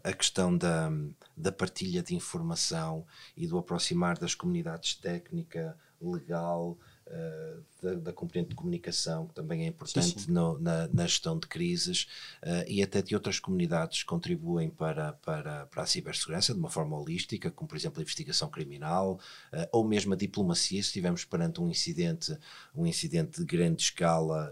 a 0.04 0.12
questão 0.12 0.58
da, 0.58 0.92
da 1.38 1.50
partilha 1.50 2.04
de 2.04 2.14
informação 2.14 3.06
e 3.38 3.48
do 3.48 3.58
aproximar 3.58 4.18
das 4.18 4.36
comunidades 4.36 4.96
técnica, 4.96 5.78
legal, 6.12 6.78
uh, 7.08 7.64
da, 7.82 7.94
da, 7.96 8.14
componente 8.14 8.50
de 8.50 8.56
comunicação, 8.56 9.28
que 9.28 9.34
também 9.34 9.64
é 9.64 9.68
importante 9.68 10.08
sim, 10.08 10.20
sim. 10.20 10.32
No, 10.32 10.60
na, 10.60 10.88
na, 10.88 11.08
gestão 11.08 11.38
de 11.38 11.48
crises, 11.48 12.08
uh, 12.44 12.68
e 12.68 12.82
até 12.82 13.02
de 13.02 13.16
outras 13.16 13.40
comunidades 13.40 14.00
que 14.00 14.06
contribuem 14.06 14.70
para, 14.70 15.14
para, 15.14 15.66
para 15.68 15.84
a 15.84 15.86
cibersegurança 15.86 16.54
de 16.54 16.60
uma 16.60 16.70
forma 16.70 16.98
holística, 16.98 17.52
como 17.52 17.68
por 17.68 17.78
exemplo 17.78 18.00
a 18.00 18.04
investigação 18.04 18.50
criminal, 18.50 19.20
uh, 19.54 19.68
ou 19.72 19.84
mesmo 19.84 20.14
a 20.14 20.18
diplomacia, 20.18 20.82
se 20.82 20.88
estivermos 20.88 21.26
perante 21.26 21.62
um 21.62 21.70
incidente, 21.70 22.38
um 22.76 22.86
incidente 22.86 23.40
de 23.40 23.46
grande 23.46 23.82
escala, 23.82 24.52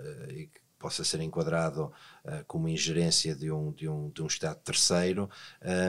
possa 0.83 1.01
ser 1.05 1.21
enquadrado 1.21 1.93
uh, 2.25 2.43
como 2.45 2.67
ingerência 2.67 3.33
de 3.33 3.49
um, 3.49 3.71
de, 3.71 3.87
um, 3.87 4.09
de 4.09 4.21
um 4.21 4.27
Estado 4.27 4.59
terceiro, 4.59 5.29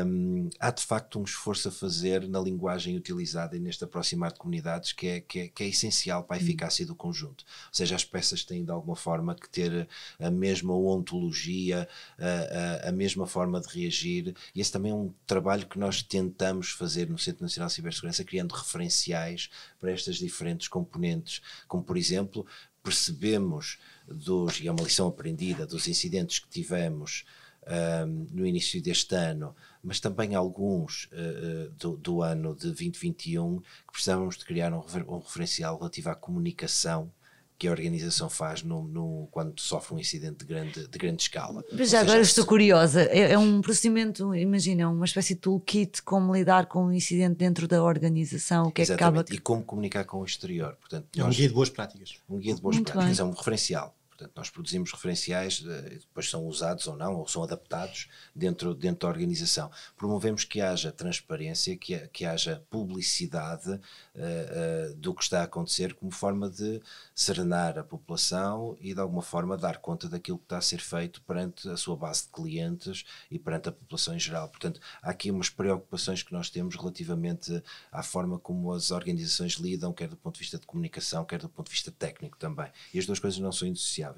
um, 0.06 0.48
há 0.60 0.70
de 0.70 0.84
facto 0.84 1.18
um 1.18 1.24
esforço 1.24 1.66
a 1.66 1.72
fazer 1.72 2.28
na 2.28 2.38
linguagem 2.38 2.96
utilizada 2.96 3.56
e 3.56 3.60
neste 3.60 3.82
aproximar 3.82 4.32
de 4.32 4.38
comunidades 4.38 4.92
que 4.92 5.08
é, 5.08 5.20
que 5.20 5.40
é, 5.40 5.48
que 5.48 5.64
é 5.64 5.66
essencial 5.66 6.22
para 6.22 6.36
a 6.36 6.38
hum. 6.38 6.42
eficácia 6.44 6.86
do 6.86 6.94
conjunto. 6.94 7.44
Ou 7.66 7.74
seja, 7.74 7.96
as 7.96 8.04
peças 8.04 8.44
têm 8.44 8.64
de 8.64 8.70
alguma 8.70 8.94
forma 8.94 9.34
que 9.34 9.50
ter 9.50 9.88
a 10.20 10.30
mesma 10.30 10.76
ontologia, 10.76 11.88
a, 12.16 12.86
a, 12.86 12.90
a 12.90 12.92
mesma 12.92 13.26
forma 13.26 13.60
de 13.60 13.66
reagir, 13.66 14.32
e 14.54 14.60
esse 14.60 14.70
também 14.70 14.92
é 14.92 14.94
um 14.94 15.12
trabalho 15.26 15.66
que 15.66 15.76
nós 15.78 16.04
tentamos 16.04 16.70
fazer 16.70 17.10
no 17.10 17.18
Centro 17.18 17.42
Nacional 17.42 17.66
de 17.66 17.74
Cibersegurança, 17.74 18.22
criando 18.22 18.52
referenciais 18.52 19.50
para 19.80 19.90
estas 19.90 20.18
diferentes 20.18 20.68
componentes, 20.68 21.42
como 21.66 21.82
por 21.82 21.96
exemplo, 21.96 22.46
percebemos 22.84 23.78
dos, 24.06 24.60
e 24.60 24.68
é 24.68 24.70
uma 24.70 24.84
lição 24.84 25.08
aprendida 25.08 25.66
dos 25.66 25.88
incidentes 25.88 26.38
que 26.38 26.48
tivemos 26.48 27.24
um, 27.66 28.26
no 28.30 28.46
início 28.46 28.80
deste 28.82 29.14
ano, 29.14 29.56
mas 29.82 29.98
também 29.98 30.34
alguns 30.34 31.06
uh, 31.06 31.70
do, 31.78 31.96
do, 31.96 32.22
ano 32.22 32.54
de 32.54 32.64
2021, 32.64 33.58
que 33.60 33.92
precisávamos 33.92 34.36
de 34.36 34.44
criar 34.44 34.72
um, 34.72 34.82
um 35.08 35.18
referencial 35.18 35.78
relativo 35.78 36.10
à 36.10 36.14
comunicação 36.14 37.10
que 37.58 37.68
a 37.68 37.70
organização 37.70 38.28
faz 38.28 38.62
no, 38.62 38.82
no, 38.84 39.28
quando 39.30 39.60
sofre 39.60 39.94
um 39.94 39.98
incidente 39.98 40.38
de 40.38 40.44
grande, 40.44 40.86
de 40.88 40.98
grande 40.98 41.22
escala. 41.22 41.64
Mas 41.72 41.90
já 41.90 42.00
agora 42.00 42.20
estou 42.20 42.44
curiosa, 42.44 43.02
é, 43.02 43.32
é, 43.32 43.38
um 43.38 43.60
procedimento, 43.60 44.34
imagina, 44.34 44.88
uma 44.88 45.04
espécie 45.04 45.34
de 45.34 45.40
toolkit 45.40 46.02
como 46.02 46.34
lidar 46.34 46.66
com 46.66 46.86
um 46.86 46.92
incidente 46.92 47.36
dentro 47.36 47.68
da 47.68 47.82
organização, 47.82 48.66
o 48.66 48.72
que 48.72 48.82
Exatamente. 48.82 49.32
é 49.32 49.34
que 49.34 49.34
acaba... 49.34 49.36
E 49.36 49.38
como 49.38 49.62
comunicar 49.62 50.04
com 50.04 50.18
o 50.18 50.24
exterior. 50.24 50.76
Portanto, 50.80 51.06
é 51.16 51.24
um 51.24 51.30
guia 51.30 51.48
de 51.48 51.54
boas 51.54 51.70
práticas. 51.70 52.16
Um 52.28 52.38
guia 52.38 52.54
de 52.54 52.60
boas 52.60 52.76
Muito 52.76 52.92
práticas, 52.92 53.18
bem. 53.18 53.26
é 53.26 53.30
um 53.30 53.32
referencial. 53.32 53.94
Portanto, 54.24 54.36
nós 54.36 54.50
produzimos 54.50 54.92
referenciais, 54.92 55.62
eh, 55.66 55.98
depois 56.00 56.30
são 56.30 56.46
usados 56.46 56.86
ou 56.86 56.96
não, 56.96 57.14
ou 57.16 57.28
são 57.28 57.42
adaptados 57.42 58.08
dentro, 58.34 58.74
dentro 58.74 59.00
da 59.00 59.08
organização. 59.08 59.70
Promovemos 59.96 60.44
que 60.44 60.60
haja 60.60 60.90
transparência, 60.90 61.76
que, 61.76 61.98
que 62.08 62.24
haja 62.24 62.62
publicidade 62.70 63.70
uh, 63.70 63.78
uh, 63.80 64.94
do 64.96 65.14
que 65.14 65.22
está 65.22 65.40
a 65.40 65.44
acontecer, 65.44 65.94
como 65.94 66.10
forma 66.10 66.48
de 66.48 66.80
serenar 67.14 67.78
a 67.78 67.84
população 67.84 68.76
e, 68.80 68.94
de 68.94 69.00
alguma 69.00 69.22
forma, 69.22 69.56
dar 69.56 69.78
conta 69.78 70.08
daquilo 70.08 70.38
que 70.38 70.44
está 70.44 70.58
a 70.58 70.62
ser 70.62 70.80
feito 70.80 71.20
perante 71.22 71.68
a 71.68 71.76
sua 71.76 71.96
base 71.96 72.24
de 72.24 72.28
clientes 72.28 73.04
e 73.30 73.38
perante 73.38 73.68
a 73.68 73.72
população 73.72 74.14
em 74.14 74.20
geral. 74.20 74.48
Portanto, 74.48 74.80
há 75.02 75.10
aqui 75.10 75.30
umas 75.30 75.50
preocupações 75.50 76.22
que 76.22 76.32
nós 76.32 76.48
temos 76.48 76.76
relativamente 76.76 77.62
à 77.92 78.02
forma 78.02 78.38
como 78.38 78.72
as 78.72 78.90
organizações 78.90 79.54
lidam, 79.54 79.92
quer 79.92 80.08
do 80.08 80.16
ponto 80.16 80.34
de 80.34 80.40
vista 80.40 80.58
de 80.58 80.66
comunicação, 80.66 81.24
quer 81.24 81.40
do 81.40 81.48
ponto 81.48 81.66
de 81.66 81.72
vista 81.72 81.90
técnico 81.90 82.38
também. 82.38 82.70
E 82.92 82.98
as 82.98 83.06
duas 83.06 83.18
coisas 83.18 83.38
não 83.38 83.52
são 83.52 83.68
indissociáveis 83.68 84.13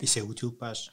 isso 0.00 0.18
é 0.18 0.22
útil 0.22 0.52
para 0.52 0.70
as, 0.70 0.88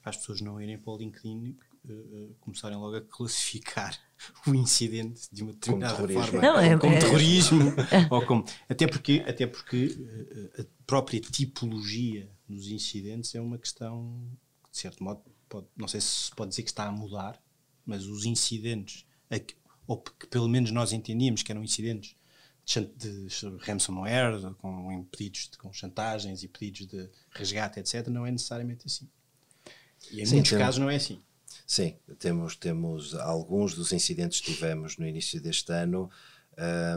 para 0.00 0.10
as 0.10 0.16
pessoas 0.16 0.40
não 0.40 0.60
irem 0.60 0.78
para 0.78 0.92
o 0.92 0.96
LinkedIn 0.96 1.56
uh, 1.84 2.34
começarem 2.40 2.76
logo 2.76 2.96
a 2.96 3.00
classificar 3.00 3.98
o 4.46 4.54
incidente 4.54 5.28
de 5.32 5.42
uma 5.42 5.52
determinada 5.52 5.96
como 5.96 6.12
forma. 6.12 6.40
Não, 6.40 6.58
é, 6.58 6.78
como 6.78 6.92
é, 6.94 6.98
terrorismo. 6.98 7.72
Ou 8.10 8.26
como 8.26 8.44
até 8.68 8.86
porque 8.86 9.24
até 9.26 9.46
porque 9.46 9.86
uh, 9.86 10.62
a 10.62 10.64
própria 10.86 11.20
tipologia 11.20 12.30
dos 12.48 12.68
incidentes 12.68 13.34
é 13.34 13.40
uma 13.40 13.58
questão 13.58 14.28
de 14.70 14.78
certo 14.78 15.02
modo 15.02 15.22
pode, 15.48 15.66
não 15.76 15.88
sei 15.88 16.00
se 16.00 16.26
se 16.26 16.34
pode 16.34 16.50
dizer 16.50 16.62
que 16.62 16.70
está 16.70 16.86
a 16.86 16.92
mudar 16.92 17.40
mas 17.84 18.06
os 18.06 18.24
incidentes 18.24 19.04
ou 19.86 20.00
que 20.00 20.26
pelo 20.26 20.48
menos 20.48 20.70
nós 20.70 20.92
entendíamos 20.92 21.42
que 21.42 21.50
eram 21.50 21.64
incidentes 21.64 22.14
de 22.96 23.28
ransomware, 23.60 24.54
com 24.58 25.04
pedidos 25.04 25.48
de, 25.50 25.58
com 25.58 25.72
chantagens 25.72 26.42
e 26.42 26.48
pedidos 26.48 26.86
de 26.86 27.08
resgate, 27.32 27.80
etc., 27.80 28.06
não 28.08 28.26
é 28.26 28.30
necessariamente 28.30 28.86
assim. 28.86 29.08
E 30.10 30.20
em 30.20 30.26
Sim, 30.26 30.34
muitos 30.36 30.50
temos, 30.50 30.64
casos 30.64 30.80
não 30.80 30.90
é 30.90 30.96
assim. 30.96 31.20
Sim, 31.66 31.96
temos, 32.18 32.56
temos 32.56 33.14
alguns 33.14 33.74
dos 33.74 33.92
incidentes 33.92 34.40
que 34.40 34.54
tivemos 34.54 34.96
no 34.96 35.06
início 35.06 35.40
deste 35.40 35.72
ano 35.72 36.10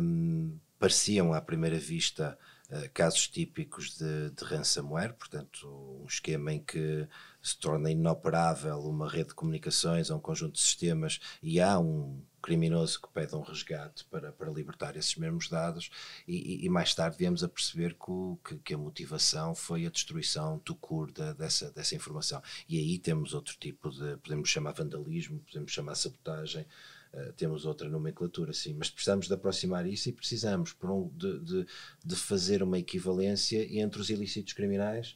um, 0.01 0.57
pareciam 0.79 1.33
à 1.33 1.41
primeira 1.41 1.77
vista 1.77 2.37
uh, 2.69 2.89
casos 2.93 3.27
típicos 3.27 3.97
de, 3.97 4.31
de 4.31 4.43
ransomware, 4.43 5.13
portanto, 5.13 5.67
um 6.01 6.05
esquema 6.05 6.53
em 6.53 6.59
que 6.59 7.07
se 7.41 7.57
torna 7.57 7.91
inoperável 7.91 8.79
uma 8.79 9.09
rede 9.09 9.29
de 9.29 9.35
comunicações 9.35 10.09
ou 10.09 10.17
um 10.17 10.21
conjunto 10.21 10.53
de 10.53 10.61
sistemas 10.61 11.19
e 11.41 11.59
há 11.59 11.79
um 11.79 12.21
criminoso 12.43 13.01
que 13.01 13.07
pede 13.07 13.33
um 13.35 13.41
resgate 13.41 14.03
para, 14.05 14.33
para 14.33 14.51
libertar 14.51 14.97
esses 14.97 15.15
mesmos 15.15 15.47
dados 15.47 15.89
e, 16.27 16.65
e 16.65 16.69
mais 16.69 16.93
tarde 16.93 17.17
viemos 17.17 17.41
a 17.41 17.47
perceber 17.47 17.95
que, 17.95 18.57
que, 18.57 18.73
a 18.73 18.77
motivação 18.77 19.55
foi 19.55 19.85
a 19.85 19.89
destruição 19.89 20.61
do 20.65 20.75
cur 20.75 21.09
dessa, 21.11 21.71
dessa 21.71 21.95
informação. 21.95 22.43
E 22.67 22.77
aí 22.77 22.99
temos 22.99 23.33
outro 23.33 23.55
tipo 23.57 23.89
de, 23.89 24.17
podemos 24.17 24.49
chamar 24.49 24.73
vandalismo, 24.73 25.39
podemos 25.39 25.71
chamar 25.71 25.95
sabotagem, 25.95 26.65
Uh, 27.13 27.31
temos 27.33 27.63
outra 27.63 27.87
nomenclatura, 27.87 28.51
sim, 28.53 28.73
mas 28.73 28.89
precisamos 28.89 29.27
de 29.27 29.33
aproximar 29.35 29.85
isso 29.85 30.09
e 30.09 30.11
precisamos 30.11 30.75
um, 30.83 31.11
de, 31.15 31.39
de, 31.41 31.67
de, 32.03 32.15
fazer 32.15 32.63
uma 32.63 32.79
equivalência 32.79 33.63
entre 33.79 34.01
os 34.01 34.09
ilícitos 34.09 34.53
criminais 34.53 35.15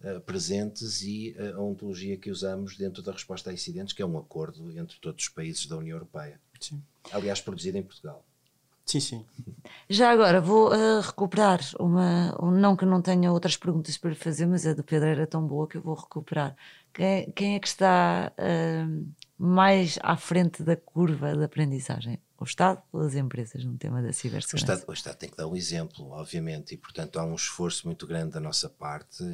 uh, 0.00 0.20
presentes 0.22 1.02
e 1.02 1.36
uh, 1.38 1.56
a 1.56 1.62
ontologia 1.62 2.16
que 2.16 2.32
usamos 2.32 2.76
dentro 2.76 3.00
da 3.00 3.12
resposta 3.12 3.50
a 3.50 3.52
incidentes, 3.52 3.94
que 3.94 4.02
é 4.02 4.06
um 4.06 4.18
acordo 4.18 4.76
entre 4.76 4.98
todos 4.98 5.22
os 5.22 5.28
países 5.28 5.66
da 5.66 5.76
União 5.76 5.94
Europeia. 5.94 6.40
Sim. 6.60 6.82
Aliás, 7.12 7.40
produzido 7.40 7.78
em 7.78 7.82
Portugal. 7.82 8.24
Sim, 8.86 9.00
sim. 9.00 9.26
Já 9.90 10.12
agora 10.12 10.40
vou 10.40 10.72
uh, 10.72 11.00
recuperar 11.00 11.60
uma. 11.80 12.30
Não 12.52 12.76
que 12.76 12.84
não 12.84 13.02
tenha 13.02 13.32
outras 13.32 13.56
perguntas 13.56 13.98
para 13.98 14.14
fazer, 14.14 14.46
mas 14.46 14.64
a 14.64 14.74
do 14.74 14.84
Pedro 14.84 15.08
era 15.08 15.26
tão 15.26 15.44
boa 15.44 15.66
que 15.66 15.76
eu 15.76 15.82
vou 15.82 15.94
recuperar. 15.94 16.56
Quem, 16.94 17.30
quem 17.32 17.56
é 17.56 17.58
que 17.58 17.66
está 17.66 18.32
uh, 18.38 19.12
mais 19.36 19.98
à 20.02 20.16
frente 20.16 20.62
da 20.62 20.76
curva 20.76 21.36
de 21.36 21.42
aprendizagem? 21.42 22.20
O 22.38 22.44
Estado 22.44 22.80
ou 22.92 23.00
as 23.00 23.14
empresas 23.14 23.64
no 23.64 23.76
tema 23.76 24.00
da 24.00 24.12
cibersegurança? 24.12 24.72
O 24.72 24.74
Estado, 24.74 24.90
o 24.90 24.92
Estado 24.92 25.16
tem 25.16 25.30
que 25.30 25.36
dar 25.36 25.48
um 25.48 25.56
exemplo, 25.56 26.10
obviamente, 26.12 26.74
e 26.74 26.76
portanto 26.76 27.18
há 27.18 27.24
um 27.24 27.34
esforço 27.34 27.88
muito 27.88 28.06
grande 28.06 28.34
da 28.34 28.40
nossa 28.40 28.68
parte 28.68 29.24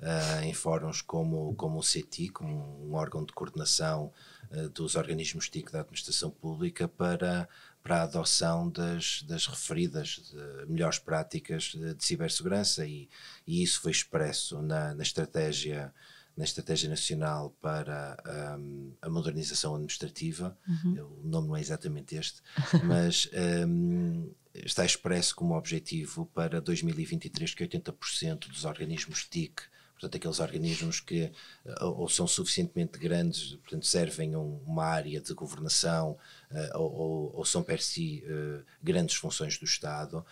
uh, 0.00 0.42
em 0.42 0.52
fóruns 0.52 1.02
como, 1.02 1.54
como 1.54 1.78
o 1.78 1.82
CETI, 1.82 2.28
como 2.28 2.86
um 2.86 2.94
órgão 2.94 3.24
de 3.24 3.32
coordenação 3.32 4.12
uh, 4.50 4.68
dos 4.70 4.96
organismos 4.96 5.48
TIC 5.48 5.70
da 5.70 5.80
administração 5.80 6.30
pública, 6.30 6.88
para, 6.88 7.48
para 7.82 7.98
a 7.98 8.02
adoção 8.02 8.68
das, 8.70 9.22
das 9.22 9.46
referidas 9.46 10.34
melhores 10.66 10.98
práticas 10.98 11.64
de, 11.64 11.94
de 11.94 12.04
cibersegurança, 12.04 12.86
e, 12.86 13.08
e, 13.46 13.62
isso 13.62 13.80
foi 13.80 13.92
expresso 13.92 14.60
na, 14.62 14.94
na 14.94 15.02
estratégia 15.02 15.92
na 16.36 16.44
Estratégia 16.44 16.88
Nacional 16.88 17.54
para 17.60 18.16
um, 18.58 18.94
a 19.02 19.10
Modernização 19.10 19.74
Administrativa, 19.74 20.56
uhum. 20.66 21.20
o 21.22 21.28
nome 21.28 21.48
não 21.48 21.56
é 21.56 21.60
exatamente 21.60 22.14
este, 22.14 22.40
mas 22.84 23.28
um, 23.68 24.32
está 24.54 24.84
expresso 24.84 25.34
como 25.34 25.54
objetivo 25.54 26.26
para 26.26 26.60
2023 26.60 27.52
que 27.52 27.66
80% 27.66 28.48
dos 28.48 28.64
organismos 28.64 29.24
TIC 29.24 29.62
portanto, 30.00 30.16
aqueles 30.16 30.40
organismos 30.40 30.98
que 30.98 31.30
eh, 31.64 31.84
ou 31.84 32.08
são 32.08 32.26
suficientemente 32.26 32.98
grandes, 32.98 33.54
portanto, 33.56 33.86
servem 33.86 34.34
um, 34.34 34.56
uma 34.64 34.86
área 34.86 35.20
de 35.20 35.34
governação 35.34 36.16
uh, 36.50 36.78
ou, 36.78 37.36
ou, 37.36 37.44
são 37.44 37.62
per 37.62 37.82
si 37.82 38.24
uh, 38.24 38.64
grandes 38.82 39.16
funções 39.16 39.58
do 39.58 39.64
Estado, 39.64 40.24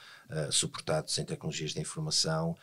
suportados 0.50 1.16
em 1.16 1.24
tecnologias 1.24 1.72
de 1.72 1.80
informação, 1.80 2.54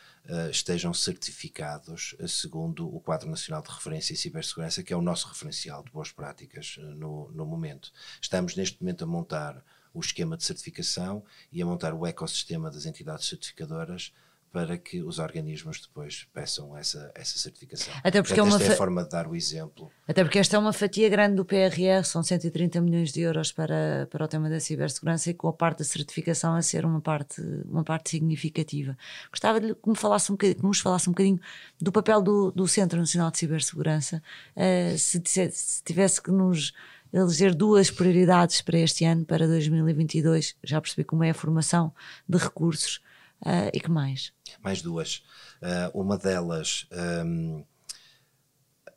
estejam 0.51 0.93
certificados 0.93 2.15
segundo 2.27 2.87
o 2.95 2.99
Quadro 2.99 3.27
Nacional 3.27 3.63
de 3.63 3.71
Referência 3.71 4.13
em 4.13 4.15
Cibersegurança, 4.15 4.83
que 4.83 4.93
é 4.93 4.95
o 4.95 5.01
nosso 5.01 5.27
referencial 5.27 5.83
de 5.83 5.91
boas 5.91 6.11
práticas 6.11 6.77
no, 6.95 7.31
no 7.31 7.43
momento. 7.43 7.91
Estamos 8.21 8.55
neste 8.55 8.79
momento 8.79 9.03
a 9.03 9.07
montar 9.07 9.63
o 9.95 9.99
esquema 9.99 10.37
de 10.37 10.43
certificação 10.43 11.23
e 11.51 11.59
a 11.59 11.65
montar 11.65 11.91
o 11.95 12.05
ecossistema 12.05 12.69
das 12.69 12.85
entidades 12.85 13.27
certificadoras 13.27 14.13
para 14.55 14.77
que 14.77 15.03
os 15.03 15.19
organismos 15.19 15.81
depois 15.81 16.29
peçam 16.33 16.77
essa, 16.77 17.11
essa 17.13 17.37
certificação. 17.37 17.93
Até 18.01 18.21
porque 18.21 18.35
Portanto, 18.35 18.39
é 18.39 18.43
uma 18.43 18.55
esta 18.55 18.71
é 18.71 18.73
a 18.73 18.77
forma 18.77 19.03
de 19.03 19.09
dar 19.09 19.27
o 19.27 19.35
exemplo. 19.35 19.91
Até 20.07 20.23
porque 20.23 20.39
esta 20.39 20.55
é 20.55 20.59
uma 20.59 20.71
fatia 20.71 21.09
grande 21.09 21.35
do 21.35 21.43
PRR, 21.43 22.05
são 22.05 22.23
130 22.23 22.79
milhões 22.79 23.11
de 23.11 23.19
euros 23.19 23.51
para, 23.51 24.07
para 24.09 24.23
o 24.23 24.27
tema 24.29 24.49
da 24.49 24.57
cibersegurança 24.61 25.29
e 25.29 25.33
com 25.33 25.49
a 25.49 25.53
parte 25.53 25.79
da 25.79 25.83
certificação 25.83 26.55
a 26.55 26.61
ser 26.61 26.85
uma 26.85 27.01
parte, 27.01 27.41
uma 27.69 27.83
parte 27.83 28.11
significativa. 28.11 28.97
Gostava 29.29 29.59
de 29.59 29.75
que, 29.75 29.89
me 29.89 29.95
falasse 29.97 30.31
um 30.31 30.37
que 30.37 30.55
nos 30.63 30.79
falasse 30.79 31.09
um 31.09 31.11
bocadinho 31.11 31.39
do 31.81 31.91
papel 31.91 32.21
do, 32.21 32.49
do 32.51 32.65
Centro 32.65 32.97
Nacional 32.97 33.31
de 33.31 33.39
Cibersegurança, 33.39 34.23
uh, 34.55 34.97
se, 34.97 35.21
se 35.25 35.83
tivesse 35.83 36.21
que 36.21 36.31
nos 36.31 36.71
eleger 37.11 37.53
duas 37.53 37.91
prioridades 37.91 38.61
para 38.61 38.79
este 38.79 39.03
ano, 39.03 39.25
para 39.25 39.45
2022, 39.47 40.55
já 40.63 40.79
percebi 40.79 41.03
como 41.03 41.25
é 41.25 41.31
a 41.31 41.33
formação 41.33 41.93
de 42.25 42.37
recursos, 42.37 43.01
Uh, 43.45 43.69
e 43.73 43.79
que 43.79 43.91
mais? 43.91 44.33
Mais 44.63 44.81
duas. 44.81 45.23
Uh, 45.61 45.99
uma 46.01 46.17
delas, 46.17 46.87
um, 47.23 47.63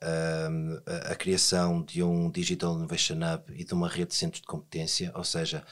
um, 0.03 0.81
a 1.11 1.15
criação 1.15 1.83
de 1.83 2.03
um 2.03 2.31
Digital 2.31 2.75
Innovation 2.77 3.17
Hub 3.17 3.53
e 3.55 3.65
de 3.65 3.75
uma 3.75 3.89
rede 3.89 4.11
de 4.11 4.15
centros 4.15 4.41
de 4.41 4.47
competência, 4.47 5.13
ou 5.15 5.25
seja, 5.25 5.65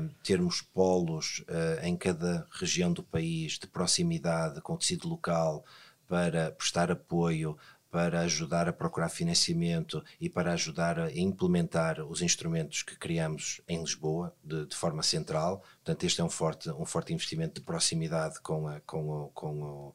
um, 0.00 0.08
termos 0.22 0.60
polos 0.60 1.44
uh, 1.48 1.84
em 1.84 1.96
cada 1.96 2.46
região 2.52 2.92
do 2.92 3.02
país 3.02 3.58
de 3.58 3.66
proximidade 3.66 4.60
com 4.60 4.74
o 4.74 4.78
tecido 4.78 5.08
local 5.08 5.64
para 6.06 6.52
prestar 6.52 6.90
apoio 6.90 7.58
para 7.96 8.20
ajudar 8.20 8.68
a 8.68 8.74
procurar 8.74 9.08
financiamento 9.08 10.04
e 10.20 10.28
para 10.28 10.52
ajudar 10.52 10.98
a 10.98 11.10
implementar 11.18 11.98
os 12.00 12.20
instrumentos 12.20 12.82
que 12.82 12.94
criamos 12.94 13.62
em 13.66 13.80
Lisboa 13.80 14.34
de, 14.44 14.66
de 14.66 14.76
forma 14.76 15.02
central. 15.02 15.62
Portanto, 15.76 16.04
este 16.04 16.20
é 16.20 16.24
um 16.24 16.28
forte, 16.28 16.68
um 16.68 16.84
forte 16.84 17.14
investimento 17.14 17.58
de 17.58 17.64
proximidade 17.64 18.38
com, 18.40 18.68
a, 18.68 18.80
com, 18.80 19.08
o, 19.08 19.28
com 19.28 19.62
o 19.62 19.94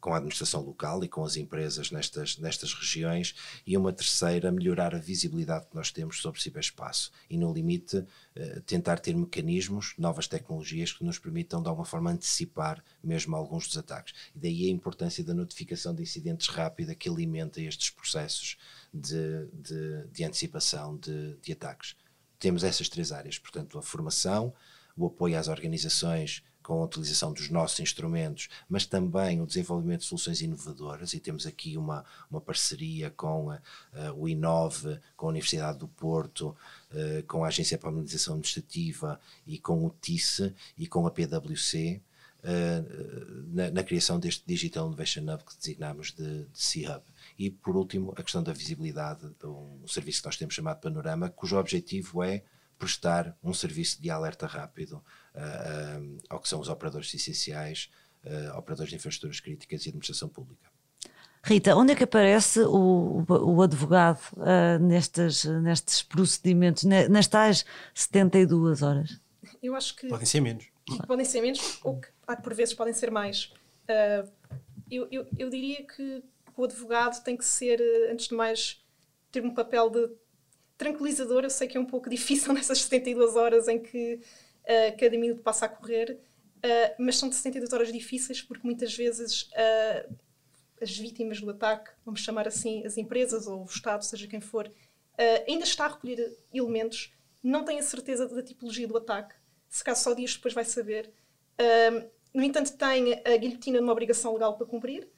com 0.00 0.12
a 0.12 0.16
administração 0.16 0.62
local 0.62 1.02
e 1.02 1.08
com 1.08 1.24
as 1.24 1.36
empresas 1.36 1.90
nestas, 1.90 2.38
nestas 2.38 2.72
regiões, 2.72 3.34
e 3.66 3.76
uma 3.76 3.92
terceira, 3.92 4.52
melhorar 4.52 4.94
a 4.94 4.98
visibilidade 4.98 5.66
que 5.66 5.74
nós 5.74 5.90
temos 5.90 6.20
sobre 6.20 6.40
ciberespaço 6.40 7.10
e, 7.28 7.36
no 7.36 7.52
limite, 7.52 8.04
eh, 8.34 8.60
tentar 8.66 8.98
ter 8.98 9.14
mecanismos, 9.14 9.94
novas 9.98 10.28
tecnologias 10.28 10.92
que 10.92 11.04
nos 11.04 11.18
permitam, 11.18 11.62
de 11.62 11.68
alguma 11.68 11.84
forma, 11.84 12.10
antecipar 12.10 12.82
mesmo 13.02 13.34
alguns 13.34 13.66
dos 13.66 13.76
ataques. 13.76 14.14
E 14.34 14.38
daí 14.38 14.66
a 14.66 14.70
importância 14.70 15.24
da 15.24 15.34
notificação 15.34 15.94
de 15.94 16.02
incidentes 16.02 16.46
rápida 16.48 16.94
que 16.94 17.08
alimenta 17.08 17.60
estes 17.60 17.90
processos 17.90 18.56
de, 18.92 19.46
de, 19.52 20.06
de 20.12 20.24
antecipação 20.24 20.96
de, 20.96 21.36
de 21.42 21.52
ataques. 21.52 21.96
Temos 22.38 22.62
essas 22.62 22.88
três 22.88 23.10
áreas, 23.10 23.38
portanto, 23.38 23.78
a 23.78 23.82
formação, 23.82 24.54
o 24.96 25.06
apoio 25.06 25.38
às 25.38 25.48
organizações 25.48 26.42
com 26.68 26.82
a 26.82 26.84
utilização 26.84 27.32
dos 27.32 27.48
nossos 27.48 27.80
instrumentos, 27.80 28.50
mas 28.68 28.84
também 28.84 29.40
o 29.40 29.46
desenvolvimento 29.46 30.00
de 30.00 30.06
soluções 30.06 30.42
inovadoras, 30.42 31.14
e 31.14 31.18
temos 31.18 31.46
aqui 31.46 31.78
uma, 31.78 32.04
uma 32.30 32.42
parceria 32.42 33.10
com 33.10 33.50
a, 33.50 33.54
uh, 33.54 34.12
o 34.14 34.28
Inove, 34.28 35.00
com 35.16 35.24
a 35.24 35.30
Universidade 35.30 35.78
do 35.78 35.88
Porto, 35.88 36.54
uh, 36.92 37.26
com 37.26 37.42
a 37.42 37.48
Agência 37.48 37.78
para 37.78 37.88
a 37.88 37.92
Modernização 37.92 38.34
Administrativa 38.34 39.18
e 39.46 39.58
com 39.58 39.82
o 39.82 39.88
TICE 39.98 40.54
e 40.76 40.86
com 40.86 41.06
a 41.06 41.10
PwC, 41.10 42.02
eh, 42.42 42.84
na, 43.48 43.70
na, 43.70 43.82
criação 43.82 44.20
deste 44.20 44.44
Digital 44.46 44.86
Innovation 44.86 45.22
Hub 45.22 45.42
que 45.42 45.56
designamos 45.56 46.12
de, 46.12 46.44
de 46.44 46.48
C-Hub. 46.52 47.02
E, 47.36 47.50
por 47.50 47.76
último, 47.76 48.12
a 48.16 48.22
questão 48.22 48.42
da 48.42 48.52
visibilidade, 48.52 49.28
de 49.40 49.46
um, 49.46 49.80
um 49.82 49.88
serviço 49.88 50.20
que 50.20 50.28
nós 50.28 50.36
temos 50.36 50.54
chamado 50.54 50.80
Panorama, 50.80 51.30
cujo 51.30 51.58
objetivo 51.58 52.22
é 52.22 52.44
prestar 52.78 53.36
um 53.42 53.52
serviço 53.52 54.00
de 54.00 54.08
alerta 54.08 54.46
rápido 54.46 55.02
uh, 55.38 56.18
ao 56.28 56.40
que 56.40 56.48
são 56.48 56.60
os 56.60 56.68
operadores 56.68 57.12
essenciais, 57.14 57.90
uh, 58.24 58.58
operadores 58.58 58.90
de 58.90 58.96
infraestruturas 58.96 59.40
críticas 59.40 59.86
e 59.86 59.88
administração 59.88 60.28
pública. 60.28 60.68
Rita, 61.42 61.76
onde 61.76 61.92
é 61.92 61.94
que 61.94 62.04
aparece 62.04 62.60
o, 62.60 63.24
o 63.28 63.62
advogado 63.62 64.20
uh, 64.32 64.78
nestes, 64.80 65.44
nestes 65.44 66.02
procedimentos, 66.02 66.84
nestas 66.84 67.28
tais 67.28 67.64
72 67.94 68.82
horas? 68.82 69.20
Eu 69.62 69.74
acho 69.74 69.94
que. 69.96 70.08
Podem 70.08 70.26
ser 70.26 70.40
menos. 70.40 70.66
Podem 71.06 71.24
ser 71.24 71.40
menos, 71.40 71.78
ou 71.84 72.00
que 72.00 72.08
por 72.42 72.54
vezes 72.54 72.74
podem 72.74 72.92
ser 72.92 73.10
mais. 73.10 73.52
Uh, 73.88 74.30
eu, 74.90 75.06
eu, 75.10 75.26
eu, 75.38 75.50
diria 75.50 75.86
que 75.86 76.22
o 76.56 76.64
advogado 76.64 77.22
tem 77.22 77.36
que 77.36 77.44
ser, 77.44 77.80
antes 78.10 78.28
de 78.28 78.34
mais, 78.34 78.82
ter 79.30 79.44
um 79.44 79.54
papel 79.54 79.90
de 79.90 80.10
tranquilizador. 80.76 81.44
Eu 81.44 81.50
sei 81.50 81.68
que 81.68 81.76
é 81.76 81.80
um 81.80 81.86
pouco 81.86 82.10
difícil 82.10 82.52
nessas 82.54 82.82
72 82.82 83.36
horas 83.36 83.68
em 83.68 83.78
que 83.78 84.20
uh, 84.68 84.96
cada 84.98 85.16
minuto 85.16 85.42
passa 85.42 85.66
a 85.66 85.68
correr, 85.68 86.20
uh, 86.58 86.94
mas 87.02 87.16
são 87.16 87.32
72 87.32 87.72
horas 87.72 87.92
difíceis 87.92 88.42
porque 88.42 88.66
muitas 88.66 88.94
vezes 88.94 89.42
uh, 89.42 90.14
as 90.80 90.96
vítimas 90.96 91.40
do 91.40 91.50
ataque, 91.50 91.90
vamos 92.04 92.20
chamar 92.20 92.46
assim, 92.46 92.84
as 92.86 92.96
empresas 92.96 93.46
ou 93.46 93.62
o 93.62 93.64
Estado, 93.64 94.04
seja 94.04 94.28
quem 94.28 94.40
for, 94.40 94.70
ainda 95.48 95.64
está 95.64 95.86
a 95.86 95.88
recolher 95.88 96.38
elementos, 96.54 97.12
não 97.42 97.64
tem 97.64 97.80
a 97.80 97.82
certeza 97.82 98.28
da 98.28 98.40
tipologia 98.40 98.86
do 98.86 98.96
ataque, 98.96 99.34
se 99.68 99.82
caso 99.82 100.04
só 100.04 100.14
dias 100.14 100.36
depois 100.36 100.54
vai 100.54 100.64
saber. 100.64 101.12
no 102.32 102.44
entanto, 102.44 102.76
tem 102.76 103.20
a 103.24 103.36
guilhotina 103.36 103.80
numa 103.80 103.90
obrigação 103.90 104.32
legal 104.34 104.56
para 104.56 104.64
cumprir. 104.68 105.08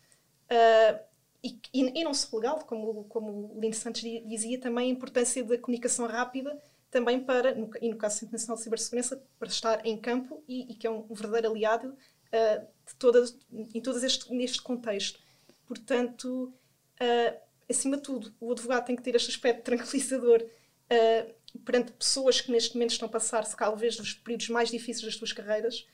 E, 1.45 1.61
e, 1.75 2.01
e, 2.01 2.03
não 2.03 2.15
só 2.15 2.35
legal, 2.35 2.61
como, 2.61 3.05
como 3.05 3.55
o 3.55 3.61
Lino 3.61 3.75
Santos 3.75 4.01
dizia, 4.01 4.59
também 4.59 4.89
a 4.89 4.95
importância 4.95 5.45
da 5.45 5.59
comunicação 5.59 6.07
rápida 6.07 6.59
também 6.91 7.21
para, 7.21 7.55
no, 7.55 7.71
e 7.81 7.89
no 7.89 7.97
caso 7.97 8.17
do 8.17 8.19
Centro 8.19 8.33
Nacional 8.33 8.57
de 8.57 8.63
Cibersegurança, 8.65 9.23
para 9.39 9.49
estar 9.49 9.87
em 9.87 9.97
campo 9.97 10.43
e, 10.49 10.73
e 10.73 10.75
que 10.75 10.87
é 10.87 10.91
um, 10.91 11.07
verdadeiro 11.15 11.51
aliado 11.51 11.89
uh, 11.89 12.67
de 12.87 12.95
todas, 12.97 13.39
em 13.53 13.81
todo 13.81 14.05
este, 14.05 14.33
neste 14.35 14.61
contexto. 14.61 15.21
Portanto, 15.67 16.53
uh, 17.01 17.41
acima 17.69 17.97
de 17.97 18.03
tudo, 18.03 18.35
o 18.41 18.51
advogado 18.51 18.87
tem 18.87 18.97
que 18.97 19.03
ter 19.03 19.15
este 19.15 19.31
aspecto 19.31 19.63
tranquilizador 19.63 20.43
uh, 20.43 21.59
perante 21.65 21.93
pessoas 21.93 22.41
que 22.41 22.51
neste 22.51 22.75
momento 22.75 22.91
estão 22.91 23.07
a 23.09 23.11
passar, 23.11 23.45
se 23.45 23.57
talvez, 23.57 23.97
dos 23.97 24.13
períodos 24.15 24.49
mais 24.49 24.71
difíceis 24.71 25.05
das 25.05 25.17
suas 25.17 25.33
carreiras, 25.33 25.87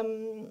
um, 0.00 0.50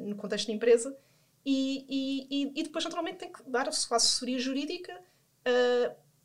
no 0.00 0.16
contexto 0.16 0.48
da 0.48 0.52
empresa, 0.52 0.96
e, 1.44 1.86
e, 2.30 2.60
e, 2.60 2.62
depois, 2.62 2.84
naturalmente, 2.84 3.18
tem 3.18 3.32
que 3.32 3.42
dar 3.44 3.68
a 3.68 3.72
sua 3.72 3.96
assessoria 3.96 4.38
jurídica 4.38 4.92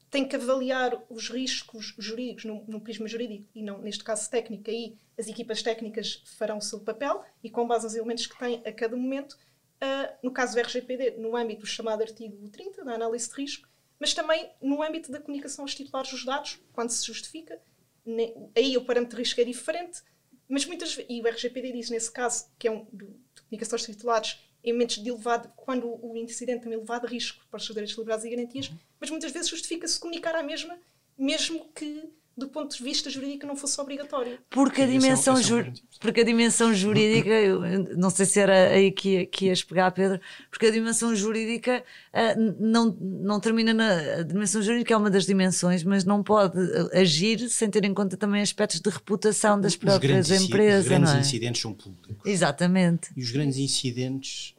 tem 0.09 0.27
que 0.27 0.35
avaliar 0.35 1.03
os 1.09 1.29
riscos 1.29 1.93
jurídicos 1.97 2.45
no 2.45 2.79
prisma 2.79 3.07
jurídico 3.07 3.45
e 3.53 3.61
não, 3.61 3.79
neste 3.79 4.03
caso, 4.03 4.29
técnico. 4.29 4.69
Aí 4.69 4.95
as 5.17 5.27
equipas 5.27 5.61
técnicas 5.61 6.23
farão 6.37 6.57
o 6.57 6.61
seu 6.61 6.79
papel 6.79 7.23
e 7.43 7.49
com 7.49 7.67
base 7.67 7.85
nos 7.85 7.95
elementos 7.95 8.25
que 8.25 8.37
têm 8.37 8.61
a 8.65 8.71
cada 8.71 8.95
momento, 8.95 9.33
uh, 9.33 10.17
no 10.23 10.31
caso 10.31 10.53
do 10.55 10.61
RGPD, 10.61 11.17
no 11.17 11.35
âmbito 11.35 11.61
do 11.61 11.67
chamado 11.67 12.01
artigo 12.01 12.47
30, 12.49 12.85
da 12.85 12.93
análise 12.93 13.29
de 13.29 13.35
risco, 13.35 13.67
mas 13.99 14.13
também 14.13 14.49
no 14.61 14.81
âmbito 14.81 15.11
da 15.11 15.19
comunicação 15.19 15.65
aos 15.65 15.75
titulares 15.75 16.11
dos 16.11 16.23
dados, 16.23 16.59
quando 16.71 16.89
se 16.89 17.05
justifica. 17.05 17.61
Ne, 18.05 18.33
aí 18.55 18.77
o 18.77 18.85
parâmetro 18.85 19.17
de 19.17 19.23
risco 19.23 19.41
é 19.41 19.43
diferente, 19.43 20.01
mas 20.47 20.65
muitas 20.65 20.97
e 21.09 21.21
o 21.21 21.27
RGPD 21.27 21.73
diz 21.73 21.89
nesse 21.89 22.09
caso, 22.09 22.49
que 22.57 22.67
é 22.69 22.71
um, 22.71 22.85
de 22.93 23.07
comunicação 23.41 23.75
aos 23.75 23.83
titulares, 23.83 24.39
em 24.63 24.73
momentos 24.73 25.01
de 25.01 25.09
elevado, 25.09 25.51
quando 25.55 25.87
o 25.87 26.15
incidente 26.17 26.61
tem 26.61 26.71
um 26.71 26.75
elevado 26.75 27.07
risco 27.07 27.45
para 27.49 27.57
os 27.57 27.65
seus 27.65 27.75
direitos 27.75 27.97
liberdades 27.97 28.25
e 28.25 28.29
garantias, 28.29 28.71
mas 28.99 29.09
muitas 29.09 29.31
vezes 29.31 29.49
justifica-se 29.49 29.99
comunicar 29.99 30.35
à 30.35 30.43
mesma, 30.43 30.77
mesmo 31.17 31.69
que 31.73 32.09
do 32.37 32.47
ponto 32.47 32.77
de 32.77 32.83
vista 32.83 33.09
jurídico 33.09 33.47
não 33.47 33.55
fosse 33.55 33.81
obrigatório. 33.81 34.37
Porque 34.51 34.83
a 34.83 34.85
dimensão, 34.85 35.35
porque 35.99 36.21
a 36.21 36.23
dimensão 36.23 36.71
jurídica, 36.71 37.29
eu 37.29 37.61
não 37.97 38.11
sei 38.11 38.27
se 38.27 38.39
era 38.39 38.69
aí 38.69 38.91
que, 38.91 39.25
que 39.25 39.47
ias 39.47 39.63
pegar, 39.63 39.89
Pedro, 39.89 40.21
porque 40.51 40.67
a 40.67 40.71
dimensão 40.71 41.15
jurídica 41.15 41.83
uh, 42.13 42.55
não, 42.59 42.95
não 42.99 43.39
termina 43.39 43.73
na. 43.73 44.19
A 44.19 44.23
dimensão 44.23 44.61
jurídica 44.61 44.93
é 44.93 44.97
uma 44.97 45.09
das 45.09 45.25
dimensões, 45.25 45.83
mas 45.83 46.05
não 46.05 46.21
pode 46.21 46.59
agir 46.93 47.49
sem 47.49 47.71
ter 47.71 47.83
em 47.83 47.93
conta 47.93 48.15
também 48.15 48.41
aspectos 48.41 48.79
de 48.79 48.89
reputação 48.89 49.59
das 49.59 49.71
os 49.71 49.77
próprias 49.77 50.29
empresas. 50.29 50.83
Os 50.83 50.89
grandes 50.89 51.13
é? 51.15 51.19
incidentes 51.19 51.61
são 51.61 51.73
públicos. 51.73 52.23
Exatamente. 52.23 53.09
E 53.17 53.23
os 53.23 53.31
grandes 53.31 53.57
incidentes 53.57 54.55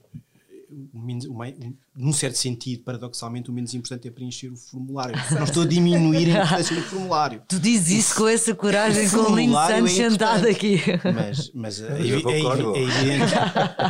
num 1.98 2.12
certo 2.12 2.38
sentido, 2.38 2.84
paradoxalmente, 2.84 3.50
o 3.50 3.52
menos 3.52 3.74
importante 3.74 4.06
é 4.06 4.10
preencher 4.10 4.48
o 4.52 4.56
formulário. 4.56 5.16
Não 5.32 5.42
estou 5.42 5.64
a 5.64 5.66
diminuir 5.66 6.30
a 6.30 6.44
importância 6.44 6.76
do 6.76 6.82
formulário. 6.82 7.42
Tu 7.48 7.58
dizes 7.58 8.06
isso 8.06 8.14
com 8.14 8.28
essa 8.28 8.54
coragem, 8.54 9.10
com 9.10 9.32
o 9.32 9.36
Lino 9.36 9.54
Santos 9.54 9.98
é 9.98 10.08
sentado 10.08 10.46
aqui. 10.46 10.80
Mas, 11.12 11.50
mas 11.52 11.80
é, 11.80 11.88
é, 11.88 11.98
é, 11.98 12.06
evidente 12.06 13.34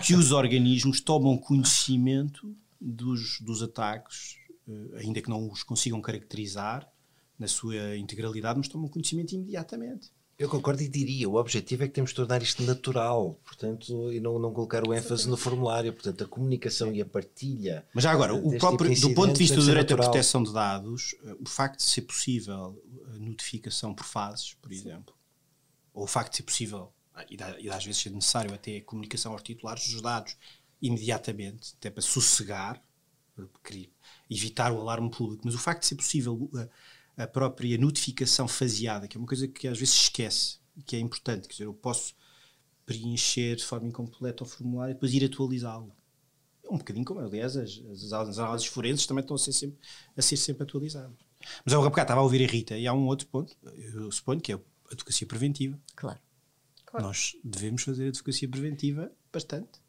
que 0.07 0.15
os 0.15 0.33
organismos 0.33 1.03
tomam 1.03 1.37
conhecimento 1.37 2.51
dos, 2.81 3.41
dos 3.43 3.63
ataques, 3.63 4.37
eh, 4.67 5.01
ainda 5.01 5.21
que 5.21 5.29
não 5.29 5.51
os 5.51 5.63
consigam 5.63 6.01
caracterizar 6.01 6.89
na 7.39 7.47
sua 7.47 7.95
integralidade, 7.97 8.59
mas 8.59 8.69
tomam 8.69 8.89
conhecimento 8.89 9.35
imediatamente. 9.35 10.11
Eu 10.39 10.49
concordo 10.49 10.81
e 10.81 10.89
diria, 10.89 11.29
o 11.29 11.35
objetivo 11.35 11.83
é 11.83 11.89
que 11.89 11.95
temos 11.95 12.11
de 12.11 12.17
tornar 12.17 12.41
isto 12.41 12.63
natural, 12.63 13.41
portanto, 13.45 14.13
e 14.13 14.21
não, 14.21 14.39
não 14.39 14.53
colocar 14.53 14.87
o 14.87 14.95
ênfase 14.95 15.29
no 15.29 15.37
formulário, 15.37 15.93
portanto, 15.93 16.23
a 16.23 16.29
comunicação 16.29 16.93
e 16.95 17.03
a 17.03 17.05
partilha. 17.05 17.85
Mas 17.93 18.05
já 18.05 18.13
agora, 18.13 18.33
o 18.33 18.57
próprio, 18.57 18.95
tipo 18.95 19.09
do 19.09 19.15
ponto 19.15 19.33
de 19.33 19.39
vista 19.41 19.57
do 19.57 19.65
direito 19.65 19.95
à 19.95 19.97
proteção 19.97 20.41
de 20.45 20.53
dados, 20.53 21.17
eh, 21.25 21.35
o 21.41 21.49
facto 21.49 21.79
de 21.79 21.91
ser 21.91 22.03
possível 22.03 22.81
a 23.13 23.19
notificação 23.19 23.93
por 23.93 24.07
fases, 24.07 24.55
por 24.55 24.71
exemplo, 24.73 25.13
ou 25.93 26.05
o 26.05 26.07
facto 26.07 26.31
de 26.31 26.37
ser 26.37 26.43
possível, 26.45 26.93
ah, 27.17 27.25
e, 27.29 27.37
e 27.65 27.69
às 27.69 27.85
vezes 27.85 28.01
ser 28.01 28.11
necessário 28.11 28.55
até 28.55 28.77
a 28.77 28.83
comunicação 28.83 29.33
aos 29.33 29.43
titulares 29.43 29.91
dos 29.91 30.01
dados 30.01 30.37
imediatamente, 30.81 31.75
até 31.77 31.91
para 31.91 32.01
sossegar, 32.03 32.81
evitar 34.31 34.73
o 34.73 34.81
alarme 34.81 35.11
público, 35.11 35.43
mas 35.45 35.55
o 35.57 35.59
facto 35.59 35.81
de 35.81 35.89
ser 35.89 35.97
possível 35.97 36.49
eh, 36.57 36.69
a 37.19 37.27
própria 37.27 37.77
notificação 37.77 38.47
faseada, 38.47 39.09
que 39.09 39.17
é 39.17 39.21
uma 39.21 39.27
coisa 39.27 39.49
que 39.49 39.67
às 39.67 39.77
vezes 39.77 39.95
esquece 39.95 40.59
e 40.77 40.83
que 40.83 40.95
é 40.95 41.01
importante. 41.01 41.49
Quer 41.49 41.55
dizer, 41.55 41.65
eu 41.65 41.75
posso 41.75 42.15
preencher 42.87 43.57
de 43.57 43.65
forma 43.65 43.89
incompleta 43.89 44.45
o 44.45 44.47
formulário 44.47 44.93
e 44.93 44.95
depois 44.95 45.13
ir 45.13 45.25
atualizá-lo. 45.25 45.93
É 46.65 46.73
um 46.73 46.79
bocadinho 46.79 47.05
como, 47.05 47.19
aliás, 47.19 47.57
as, 47.57 47.83
as, 47.91 48.13
as, 48.13 48.39
análises 48.39 48.69
forenses 48.69 49.05
também 49.05 49.23
estão 49.23 49.35
a 49.35 49.39
ser 49.39 49.53
sempre, 49.53 49.79
a 50.17 50.23
ser 50.23 50.37
sempre 50.37 50.63
atualizadas. 50.63 51.11
Mas 51.65 51.73
eu 51.73 51.83
bocado 51.83 52.03
estava 52.03 52.21
a 52.21 52.23
ouvir 52.23 52.49
a 52.49 52.51
Rita 52.51 52.79
e 52.79 52.87
há 52.87 52.93
um 52.93 53.07
outro 53.07 53.27
ponto, 53.27 53.57
eu 53.75 54.11
suponho, 54.13 54.41
que 54.41 54.53
é 54.53 54.55
a 54.55 54.61
advocacia 54.93 55.27
preventiva. 55.27 55.79
Claro. 55.97 56.21
claro. 56.87 57.07
Nós 57.07 57.37
devemos 57.43 57.83
fazer 57.83 58.09
advocacia 58.09 58.49
preventiva 58.49 59.11
bastante. 59.33 59.81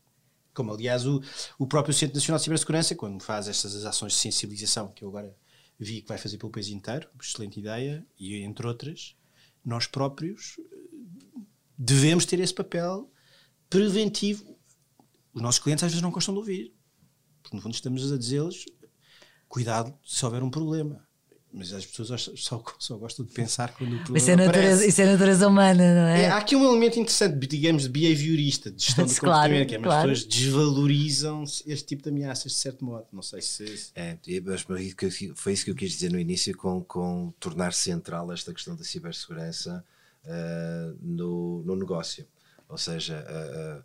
Como, 0.52 0.74
aliás, 0.74 1.06
o, 1.06 1.22
o 1.60 1.68
próprio 1.68 1.94
Centro 1.94 2.16
Nacional 2.16 2.40
de 2.40 2.44
Cibersegurança, 2.44 2.96
quando 2.96 3.22
faz 3.22 3.48
estas 3.48 3.86
ações 3.86 4.14
de 4.14 4.20
sensibilização, 4.20 4.88
que 4.90 5.04
eu 5.04 5.10
agora 5.10 5.36
vi 5.80 6.02
que 6.02 6.10
vai 6.10 6.18
fazer 6.18 6.38
pelo 6.38 6.52
país 6.52 6.68
inteiro, 6.68 7.10
excelente 7.20 7.60
ideia, 7.60 8.06
e 8.20 8.36
entre 8.42 8.68
outras, 8.68 9.16
nós 9.64 9.88
próprios 9.88 10.58
eh, 10.60 11.42
devemos 11.78 12.26
ter 12.26 12.40
esse 12.40 12.54
papel 12.54 13.10
preventivo. 13.70 14.58
Os 15.34 15.42
nossos 15.42 15.62
clientes 15.62 15.84
às 15.84 15.92
vezes 15.92 16.02
não 16.02 16.12
gostam 16.12 16.34
de 16.34 16.40
ouvir, 16.40 16.76
porque 17.42 17.56
no 17.56 17.62
fundo 17.62 17.74
estamos 17.74 18.12
a 18.12 18.18
dizer-lhes 18.18 18.66
cuidado 19.48 19.98
se 20.06 20.24
houver 20.26 20.44
um 20.44 20.52
problema. 20.52 21.08
Mas 21.52 21.74
as 21.74 21.84
pessoas 21.84 22.30
só, 22.36 22.64
só 22.78 22.96
gostam 22.98 23.26
de 23.26 23.32
pensar 23.34 23.74
quando 23.74 23.94
o 23.94 23.96
problema 24.04 24.18
isso 24.20 24.30
é 24.30 24.36
natureza, 24.36 24.68
aparece. 24.68 24.88
Isso 24.90 25.02
é 25.02 25.06
natureza 25.12 25.48
humana, 25.48 25.96
não 25.96 26.08
é? 26.08 26.22
É, 26.22 26.30
há 26.30 26.38
aqui 26.38 26.56
um 26.56 26.64
elemento 26.64 27.00
interessante, 27.00 27.48
digamos, 27.48 27.84
de 27.84 27.90
behaviorista, 27.90 28.70
de 28.72 28.84
gestão 28.84 29.04
de 29.06 29.16
Claro, 29.20 29.34
comportamento, 29.54 29.68
que 29.70 29.76
é, 29.76 29.80
claro. 29.80 30.12
as 30.12 30.20
pessoas 30.24 30.36
desvalorizam 30.42 31.44
este 31.66 31.84
tipo 31.88 32.04
de 32.04 32.10
ameaças, 32.10 32.52
de 32.52 32.58
certo 32.60 32.86
modo. 32.86 33.08
Não 33.12 33.24
sei 33.24 33.42
se... 33.42 33.66
É, 33.96 34.16
e- 34.28 34.40
mas 34.42 34.62
foi 34.62 34.84
isso 34.84 34.96
que 34.96 35.06
eu- 35.08 35.36
foi 35.36 35.54
isso 35.54 35.66
que 35.66 35.72
eu 35.72 35.76
quis 35.76 35.92
dizer 35.94 36.12
no 36.12 36.20
início 36.20 36.56
com, 36.56 36.84
com 36.84 37.34
tornar 37.40 37.74
central 37.74 38.32
esta 38.32 38.54
questão 38.54 38.76
da 38.76 38.84
cibersegurança 38.84 39.84
ah, 40.28 40.94
no, 41.02 41.64
no 41.66 41.76
negócio. 41.76 42.28
Ou 42.68 42.78
seja, 42.78 43.26
ah, 43.28 43.80
ah, 43.80 43.84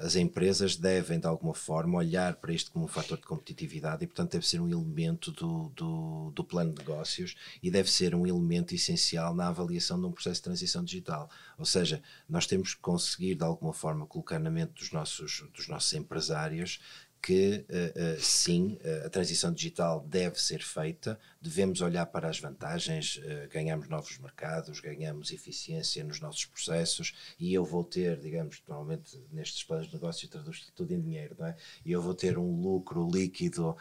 as 0.00 0.16
empresas 0.16 0.76
devem, 0.76 1.18
de 1.18 1.26
alguma 1.26 1.54
forma, 1.54 1.98
olhar 1.98 2.36
para 2.36 2.52
isto 2.52 2.70
como 2.70 2.84
um 2.84 2.88
fator 2.88 3.18
de 3.18 3.24
competitividade 3.26 4.04
e, 4.04 4.06
portanto, 4.06 4.32
deve 4.32 4.46
ser 4.46 4.60
um 4.60 4.68
elemento 4.68 5.32
do, 5.32 5.70
do, 5.70 6.30
do 6.34 6.44
plano 6.44 6.72
de 6.72 6.78
negócios 6.78 7.34
e 7.62 7.70
deve 7.70 7.90
ser 7.90 8.14
um 8.14 8.26
elemento 8.26 8.74
essencial 8.74 9.34
na 9.34 9.48
avaliação 9.48 10.00
de 10.00 10.06
um 10.06 10.12
processo 10.12 10.36
de 10.36 10.44
transição 10.44 10.84
digital. 10.84 11.28
Ou 11.58 11.64
seja, 11.64 12.02
nós 12.28 12.46
temos 12.46 12.74
que 12.74 12.80
conseguir, 12.80 13.34
de 13.34 13.44
alguma 13.44 13.72
forma, 13.72 14.06
colocar 14.06 14.38
na 14.38 14.50
mente 14.50 14.72
dos 14.74 14.92
nossos, 14.92 15.44
dos 15.54 15.68
nossos 15.68 15.92
empresários 15.92 16.80
que 17.20 17.64
eh, 17.68 17.92
eh, 17.94 18.16
sim, 18.20 18.78
eh, 18.82 19.02
a 19.06 19.10
transição 19.10 19.52
digital 19.52 20.04
deve 20.08 20.40
ser 20.40 20.62
feita, 20.62 21.18
devemos 21.40 21.80
olhar 21.80 22.06
para 22.06 22.28
as 22.28 22.38
vantagens, 22.40 23.20
ganhamos 23.50 23.88
novos 23.88 24.18
mercados, 24.18 24.80
ganhamos 24.80 25.30
eficiência 25.32 26.02
nos 26.04 26.20
nossos 26.20 26.44
processos 26.44 27.14
e 27.38 27.52
eu 27.52 27.64
vou 27.64 27.84
ter, 27.84 28.18
digamos, 28.18 28.62
normalmente 28.66 29.20
nestes 29.32 29.62
planos 29.62 29.88
de 29.88 29.94
negócio 29.94 30.28
traduz 30.28 30.66
tudo 30.74 30.92
em 30.92 31.00
dinheiro, 31.00 31.36
não 31.38 31.46
é? 31.46 31.56
E 31.84 31.92
eu 31.92 32.02
vou 32.02 32.14
ter 32.14 32.38
um 32.38 32.60
lucro 32.60 33.08
líquido 33.08 33.76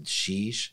de 0.00 0.10
X, 0.10 0.72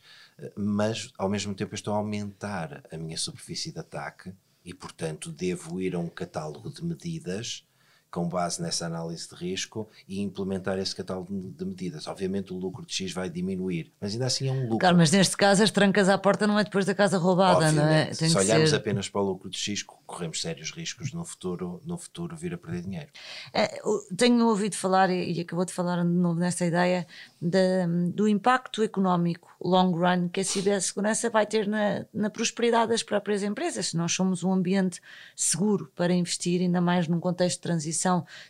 mas 0.54 1.12
ao 1.18 1.28
mesmo 1.28 1.54
tempo 1.54 1.72
eu 1.72 1.76
estou 1.76 1.94
a 1.94 1.96
aumentar 1.96 2.82
a 2.90 2.96
minha 2.96 3.16
superfície 3.16 3.72
de 3.72 3.78
ataque 3.80 4.32
e, 4.64 4.72
portanto, 4.72 5.32
devo 5.32 5.80
ir 5.80 5.94
a 5.94 5.98
um 5.98 6.08
catálogo 6.08 6.70
de 6.70 6.84
medidas 6.84 7.66
com 8.10 8.28
base 8.28 8.60
nessa 8.60 8.86
análise 8.86 9.28
de 9.28 9.34
risco 9.36 9.88
e 10.08 10.20
implementar 10.20 10.78
esse 10.78 10.94
catálogo 10.96 11.28
de 11.32 11.64
medidas. 11.64 12.06
Obviamente 12.06 12.52
o 12.52 12.56
lucro 12.58 12.84
de 12.84 12.92
X 12.92 13.12
vai 13.12 13.30
diminuir, 13.30 13.92
mas 14.00 14.12
ainda 14.12 14.26
assim 14.26 14.48
é 14.48 14.52
um 14.52 14.62
lucro. 14.64 14.78
Claro, 14.78 14.96
mas 14.96 15.10
neste 15.12 15.36
caso 15.36 15.62
as 15.62 15.70
trancas 15.70 16.08
à 16.08 16.18
porta 16.18 16.46
não 16.46 16.58
é 16.58 16.64
depois 16.64 16.84
da 16.84 16.94
casa 16.94 17.18
roubada, 17.18 17.70
não 17.72 17.82
é? 17.82 17.86
Obviamente, 17.86 18.18
Tem 18.18 18.28
se 18.28 18.36
olharmos 18.36 18.70
ser- 18.70 18.76
apenas 18.76 19.08
para 19.08 19.20
o 19.20 19.24
lucro 19.24 19.48
de 19.48 19.56
X, 19.58 19.82
corremos 19.82 20.40
sérios 20.40 20.72
riscos 20.72 21.12
no 21.12 21.24
futuro, 21.24 21.80
no 21.86 21.96
futuro 21.96 22.36
vir 22.36 22.52
a 22.54 22.58
perder 22.58 22.82
dinheiro. 22.82 23.08
É, 23.52 23.80
Tenho 24.16 24.44
ouvido 24.46 24.74
falar, 24.76 25.08
e 25.10 25.40
acabou 25.40 25.64
de 25.64 25.72
falar 25.72 26.02
de 26.02 26.08
novo 26.10 26.40
nessa 26.40 26.66
ideia, 26.66 27.06
da- 27.40 27.86
do 28.12 28.26
impacto 28.26 28.82
económico 28.82 29.48
long 29.62 29.92
run 29.92 30.28
que 30.30 30.40
a 30.40 30.44
cibersegurança 30.44 31.28
vai 31.30 31.46
ter 31.46 31.68
na, 31.68 32.04
na 32.12 32.30
prosperidade 32.30 32.90
das 32.90 33.02
próprias 33.02 33.42
empresas. 33.42 33.88
Se 33.88 33.96
nós 33.96 34.12
somos 34.12 34.42
um 34.42 34.52
ambiente 34.52 35.00
seguro 35.36 35.92
para 35.94 36.12
investir, 36.14 36.60
ainda 36.60 36.80
mais 36.80 37.06
num 37.06 37.20
contexto 37.20 37.56
de 37.58 37.62
transição 37.62 37.99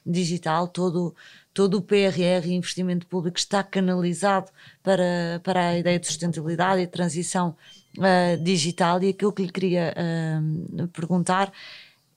digital, 0.04 0.68
todo, 0.68 1.14
todo 1.52 1.78
o 1.78 1.82
PRR 1.82 2.46
e 2.46 2.54
investimento 2.54 3.06
público 3.06 3.38
está 3.38 3.62
canalizado 3.62 4.50
para, 4.82 5.40
para 5.42 5.68
a 5.68 5.78
ideia 5.78 5.98
de 5.98 6.06
sustentabilidade 6.06 6.82
e 6.82 6.86
transição 6.86 7.56
ah, 7.98 8.36
digital. 8.42 9.02
E 9.02 9.08
aquilo 9.10 9.32
que 9.32 9.42
lhe 9.42 9.52
queria 9.52 9.94
ah, 9.96 10.88
perguntar 10.92 11.52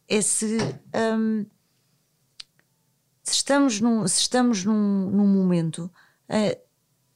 é 0.08 0.22
se. 0.22 0.58
ah, 0.94 1.46
se 3.24 3.36
estamos 3.36 3.80
num, 3.80 4.06
se 4.08 4.22
estamos 4.22 4.66
num, 4.66 5.10
num 5.10 5.28
momento 5.28 5.90
eh, 6.28 6.60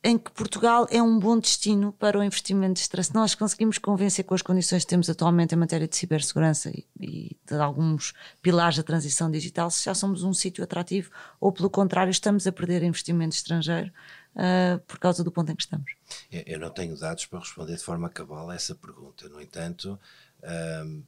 em 0.03 0.17
que 0.17 0.31
Portugal 0.31 0.87
é 0.89 1.01
um 1.01 1.17
bom 1.19 1.37
destino 1.39 1.91
para 1.93 2.17
o 2.19 2.23
investimento 2.23 2.75
de 2.75 2.79
extra, 2.81 3.01
se 3.03 3.13
nós 3.13 3.35
conseguimos 3.35 3.77
convencer 3.77 4.23
com 4.25 4.35
as 4.35 4.41
condições 4.41 4.83
que 4.83 4.89
temos 4.89 5.09
atualmente 5.09 5.53
em 5.53 5.57
matéria 5.57 5.87
de 5.87 5.95
cibersegurança 5.95 6.69
e, 6.69 6.85
e 6.99 7.37
de 7.45 7.55
alguns 7.55 8.13
pilares 8.41 8.77
da 8.77 8.83
transição 8.83 9.29
digital, 9.29 9.69
se 9.71 9.85
já 9.85 9.93
somos 9.95 10.23
um 10.23 10.33
sítio 10.33 10.63
atrativo 10.63 11.09
ou, 11.39 11.51
pelo 11.51 11.69
contrário, 11.69 12.11
estamos 12.11 12.45
a 12.47 12.51
perder 12.51 12.83
investimento 12.83 13.35
estrangeiro 13.35 13.91
eh, 14.35 14.79
por 14.87 14.99
causa 14.99 15.23
do 15.23 15.31
ponto 15.31 15.51
em 15.51 15.55
que 15.55 15.63
estamos. 15.63 15.91
Eu- 16.31 16.59
não 16.59 16.69
tenho 16.69 16.95
dados 16.97 17.25
para 17.25 17.39
responder 17.39 17.75
de 17.75 17.83
forma 17.83 18.09
cabal 18.09 18.49
a 18.49 18.55
essa 18.55 18.75
pergunta. 18.75 19.27
No 19.27 19.41
entanto, 19.41 19.99
ahm, 20.43 21.01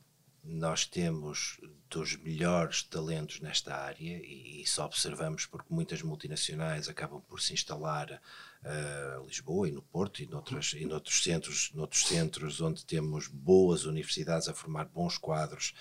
nós 0.43 0.86
temos 0.88 1.60
dos 1.89 2.15
melhores 2.17 2.84
talentos 2.84 3.39
nesta 3.39 3.75
área 3.75 4.17
e 4.23 4.62
isso 4.62 4.82
observamos 4.84 5.45
porque 5.45 5.73
muitas 5.73 6.02
multinacionais 6.02 6.88
acabam 6.88 7.21
por 7.21 7.41
se 7.41 7.54
instalar 7.54 8.21
em 8.63 9.25
Lisboa 9.25 9.69
e 9.69 9.71
no 9.71 9.82
Porto 9.82 10.21
e 10.21 10.28
noutras, 10.28 10.73
e 10.73 10.86
noutros 10.86 11.23
centros, 11.23 11.71
noutros 11.73 12.06
centros 12.06 12.62
onde 12.62 12.86
temos 12.86 13.28
boas 13.28 13.86
universidades 13.86 14.47
a 14.47 14.54
formar 14.54 14.86
bons 14.86 15.17
quadros 15.17 15.73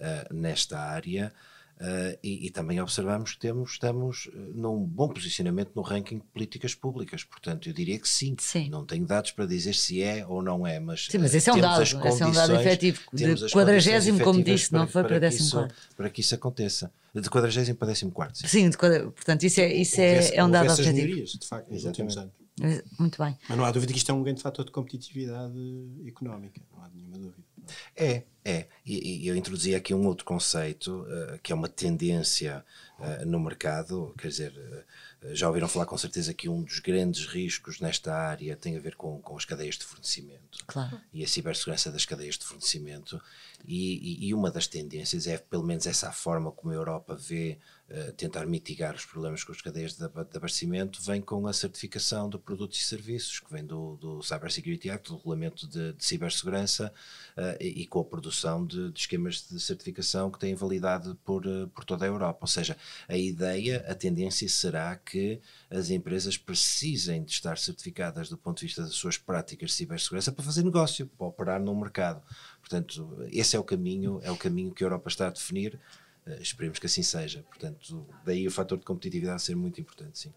ah, 0.00 0.28
nesta 0.30 0.78
área. 0.78 1.32
Uh, 1.78 2.16
e, 2.22 2.46
e 2.46 2.50
também 2.50 2.80
observamos 2.80 3.34
que 3.34 3.38
temos, 3.38 3.72
estamos 3.72 4.26
uh, 4.28 4.30
num 4.54 4.78
bom 4.82 5.08
posicionamento 5.10 5.72
no 5.74 5.82
ranking 5.82 6.18
de 6.18 6.24
políticas 6.32 6.74
públicas. 6.74 7.22
Portanto, 7.22 7.68
eu 7.68 7.74
diria 7.74 7.98
que 7.98 8.08
sim. 8.08 8.34
Sim. 8.38 8.70
Não 8.70 8.86
tenho 8.86 9.04
dados 9.04 9.30
para 9.32 9.44
dizer 9.44 9.74
se 9.74 10.02
é 10.02 10.26
ou 10.26 10.40
não 10.42 10.66
é, 10.66 10.80
mas 10.80 11.06
Sim, 11.10 11.18
mas 11.18 11.34
uh, 11.34 11.36
esse 11.36 11.50
é 11.50 11.52
um 11.52 11.60
dado, 11.60 11.82
as 11.82 11.92
esse 11.92 12.22
é 12.22 12.26
um 12.26 12.32
dado 12.32 12.54
efetivo, 12.54 13.00
de 13.12 13.50
quadragésimo, 13.52 14.20
como 14.24 14.42
disse, 14.42 14.72
não 14.72 14.88
foi 14.88 15.04
para 15.04 15.18
décimo 15.20 15.44
isso- 15.46 15.56
quarto. 15.58 15.74
Para 15.96 16.08
que 16.10 16.20
isso 16.22 16.34
aconteça. 16.34 16.90
De 17.14 17.28
quadragésimo 17.30 17.76
para 17.76 17.88
décimo 17.88 18.10
quarto, 18.10 18.38
sim. 18.38 18.46
Sim, 18.46 18.70
de 18.70 18.76
quadra- 18.78 19.10
portanto, 19.10 19.42
isso 19.42 19.60
é, 19.60 19.72
isso 19.74 20.00
é, 20.00 20.34
é 20.34 20.44
um 20.44 20.50
dado 20.50 20.70
objetivo. 20.70 20.94
melhorias, 20.96 21.30
de 21.32 21.46
facto, 21.46 21.70
nos 21.70 21.84
últimos 21.84 22.16
anos. 22.16 22.32
Eh, 22.62 22.82
Muito 22.98 23.22
bem. 23.22 23.36
Mas 23.48 23.58
não 23.58 23.64
há 23.66 23.70
dúvida 23.70 23.92
que 23.92 23.98
isto 23.98 24.10
é 24.10 24.14
um 24.14 24.22
grande 24.22 24.40
fator 24.40 24.64
de 24.64 24.70
competitividade 24.70 25.52
económica, 26.06 26.60
não 26.74 26.82
há 26.84 26.88
nenhuma 26.88 27.18
dúvida. 27.18 27.44
É, 27.96 28.22
é. 28.44 28.66
E, 28.84 29.24
e 29.24 29.28
eu 29.28 29.36
introduzi 29.36 29.74
aqui 29.74 29.92
um 29.92 30.06
outro 30.06 30.24
conceito, 30.24 31.04
eh, 31.08 31.40
que 31.42 31.52
é 31.52 31.54
uma 31.54 31.68
tendência 31.68 32.64
eh, 33.00 33.24
no 33.24 33.40
mercado, 33.40 34.14
quer 34.18 34.28
dizer, 34.28 34.52
eh, 34.56 35.34
já 35.34 35.48
ouviram 35.48 35.66
falar 35.68 35.86
com 35.86 35.98
certeza 35.98 36.32
que 36.32 36.48
um 36.48 36.62
dos 36.62 36.78
grandes 36.78 37.26
riscos 37.26 37.80
nesta 37.80 38.14
área 38.14 38.56
tem 38.56 38.76
a 38.76 38.80
ver 38.80 38.94
com, 38.94 39.20
com 39.20 39.36
as 39.36 39.44
cadeias 39.44 39.76
de 39.76 39.84
fornecimento. 39.84 40.58
Claro. 40.66 41.00
E 41.12 41.24
a 41.24 41.26
cibersegurança 41.28 41.90
das 41.90 42.04
cadeias 42.04 42.38
de 42.38 42.44
fornecimento. 42.44 43.20
E, 43.66 44.24
e- 44.24 44.28
e 44.28 44.34
uma 44.34 44.50
das 44.50 44.68
tendências 44.68 45.26
é, 45.26 45.38
pelo 45.38 45.64
menos, 45.64 45.86
essa 45.86 46.12
forma 46.12 46.52
como 46.52 46.72
a 46.72 46.76
Europa 46.76 47.16
vê 47.16 47.58
tentar 48.16 48.46
mitigar 48.46 48.94
os 48.96 49.04
problemas 49.04 49.44
com 49.44 49.52
as 49.52 49.60
cadeias 49.60 49.96
de, 49.96 50.04
aba- 50.04 50.24
de 50.24 50.36
abastecimento, 50.36 51.00
vem 51.02 51.20
com 51.20 51.46
a 51.46 51.52
certificação 51.52 52.28
de 52.28 52.36
produtos 52.36 52.80
e 52.80 52.82
serviços, 52.82 53.38
que 53.38 53.52
vem 53.52 53.64
do, 53.64 53.96
do 53.96 54.22
Cyber 54.22 54.50
Security 54.50 54.90
Act, 54.90 55.08
do 55.08 55.16
Regulamento 55.16 55.68
de, 55.68 55.92
de 55.92 56.04
Cibersegurança, 56.04 56.92
eh, 57.36 57.58
e, 57.60 57.82
e 57.82 57.86
com 57.86 58.00
a 58.00 58.04
produção 58.04 58.66
de, 58.66 58.90
de 58.90 58.98
esquemas 58.98 59.46
de 59.48 59.60
certificação 59.60 60.30
que 60.30 60.38
têm 60.38 60.54
validade 60.54 61.14
por, 61.24 61.46
eh, 61.46 61.66
por 61.72 61.84
toda 61.84 62.04
a 62.04 62.08
Europa. 62.08 62.38
Ou 62.40 62.48
seja, 62.48 62.76
a 63.08 63.16
ideia, 63.16 63.84
a 63.88 63.94
tendência 63.94 64.48
será 64.48 64.96
que 64.96 65.40
as 65.70 65.88
empresas 65.88 66.36
precisem 66.36 67.22
de 67.22 67.30
estar 67.30 67.56
certificadas 67.56 68.28
do 68.28 68.36
ponto 68.36 68.58
de 68.58 68.66
vista 68.66 68.82
das 68.82 68.94
suas 68.94 69.16
práticas 69.16 69.70
de 69.70 69.76
cibersegurança 69.76 70.32
para 70.32 70.44
fazer 70.44 70.64
negócio, 70.64 71.06
para 71.06 71.26
operar 71.28 71.60
no 71.60 71.74
mercado. 71.74 72.20
Portanto, 72.60 73.16
esse 73.30 73.54
é 73.54 73.58
o 73.60 73.64
caminho, 73.64 74.20
é 74.24 74.30
o 74.30 74.36
caminho 74.36 74.74
que 74.74 74.82
a 74.82 74.86
Europa 74.86 75.08
está 75.08 75.28
a 75.28 75.30
definir. 75.30 75.78
Eh, 76.26 76.38
esperemos 76.40 76.78
que 76.78 76.86
assim 76.86 77.02
seja. 77.02 77.44
Portanto, 77.48 78.06
daí 78.24 78.46
o 78.46 78.50
fator 78.50 78.78
de 78.78 78.84
competitividade 78.84 79.42
ser 79.42 79.54
muito 79.54 79.80
importante, 79.80 80.18
sim. 80.18 80.32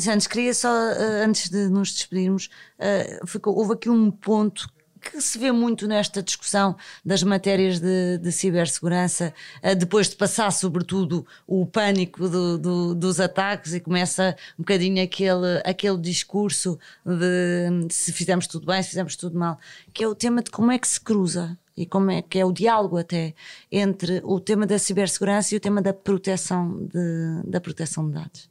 Santos, 0.00 0.26
queria 0.26 0.52
só, 0.52 0.68
eh, 0.90 1.24
antes 1.24 1.48
de 1.48 1.68
nos 1.68 1.92
despedirmos, 1.92 2.50
eh, 2.78 3.20
ficou- 3.26 3.56
houve 3.56 3.72
aqui 3.74 3.88
um 3.88 4.10
ponto 4.10 4.68
que 5.00 5.18
se 5.22 5.38
vê 5.38 5.50
muito 5.50 5.88
nesta 5.88 6.22
discussão 6.22 6.76
das 7.02 7.22
matérias 7.22 7.80
de, 7.80 8.18
de 8.18 8.30
cibersegurança, 8.30 9.32
depois 9.78 10.10
de 10.10 10.16
passar, 10.16 10.50
sobretudo, 10.52 11.26
o 11.46 11.64
pânico 11.64 12.28
do- 12.28 12.58
do- 12.58 12.94
dos 12.94 13.18
ataques 13.18 13.72
e 13.72 13.80
começa 13.80 14.36
um 14.58 14.62
bocadinho 14.62 15.02
aquele, 15.02 15.62
aquele 15.64 15.96
discurso 15.96 16.78
de 17.06 17.88
se 17.94 18.12
fizemos 18.12 18.46
tudo 18.46 18.66
bem, 18.66 18.82
se 18.82 18.90
fizemos 18.90 19.16
tudo 19.16 19.38
mal, 19.38 19.58
que 19.90 20.04
é 20.04 20.06
o 20.06 20.14
tema 20.14 20.42
de 20.42 20.50
como 20.50 20.70
é 20.70 20.78
que 20.78 20.86
se 20.86 21.00
cruza 21.00 21.58
e 21.76 21.86
como 21.86 22.10
é 22.10 22.22
que 22.22 22.38
é 22.38 22.44
o 22.44 22.52
diálogo 22.52 22.96
até 22.98 23.34
entre 23.70 24.20
o 24.24 24.38
tema 24.40 24.66
da 24.66 24.78
cibersegurança 24.78 25.54
e 25.54 25.58
o 25.58 25.60
tema 25.60 25.80
da 25.80 25.92
proteção 25.92 26.86
de, 26.86 27.42
da 27.50 27.60
proteção 27.60 28.06
de 28.06 28.14
dados. 28.14 28.50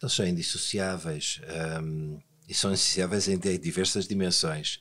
Eles 0.00 0.12
são 0.12 0.26
indissociáveis 0.26 1.40
hum, 1.82 2.18
e 2.48 2.54
são 2.54 2.70
indissociáveis 2.70 3.28
em 3.28 3.38
di- 3.38 3.58
diversas 3.58 4.06
dimensões. 4.06 4.80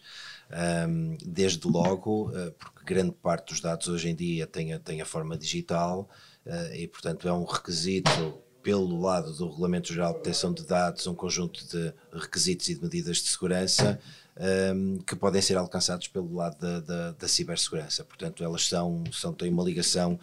Hum, 0.87 1.17
desde 1.25 1.67
logo, 1.67 2.31
eh, 2.35 2.51
porque 2.51 2.83
grande 2.85 3.11
parte 3.13 3.49
dos 3.49 3.61
dados 3.61 3.87
hoje 3.87 4.09
em 4.09 4.15
dia 4.15 4.45
tem 4.45 4.73
a, 4.73 4.79
tem 4.79 5.01
a 5.01 5.05
forma 5.05 5.35
digital 5.35 6.07
eh, 6.45 6.81
e, 6.81 6.87
portanto, 6.87 7.27
é 7.27 7.33
um 7.33 7.43
requisito 7.43 8.39
pelo 8.61 8.99
lado 8.99 9.33
do 9.33 9.47
Regulamento 9.49 9.91
Geral 9.93 10.09
de 10.13 10.19
Proteção 10.19 10.53
de 10.53 10.63
Dados, 10.65 11.07
um 11.07 11.15
conjunto 11.15 11.65
de 11.67 11.93
requisitos 12.13 12.69
e 12.69 12.75
de 12.75 12.81
medidas 12.81 13.17
de 13.17 13.29
segurança 13.29 13.99
hum, 14.37 14.99
que 15.05 15.15
podem 15.15 15.41
ser 15.41 15.57
alcançados 15.57 16.07
pelo 16.07 16.33
lado 16.35 16.57
da, 16.59 16.79
da, 16.79 17.11
da 17.11 17.27
cibersegurança. 17.27 18.03
Portanto, 18.03 18.43
elas 18.43 18.67
são, 18.67 19.03
são, 19.11 19.33
têm 19.33 19.51
uma 19.51 19.63
ligação 19.63 20.19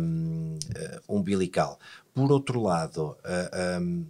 hum, 0.00 0.58
eh, 0.74 1.00
umbilical. 1.08 1.78
Por 2.14 2.32
outro 2.32 2.62
lado, 2.62 3.16
ah, 3.24 3.78
hum, 3.80 4.06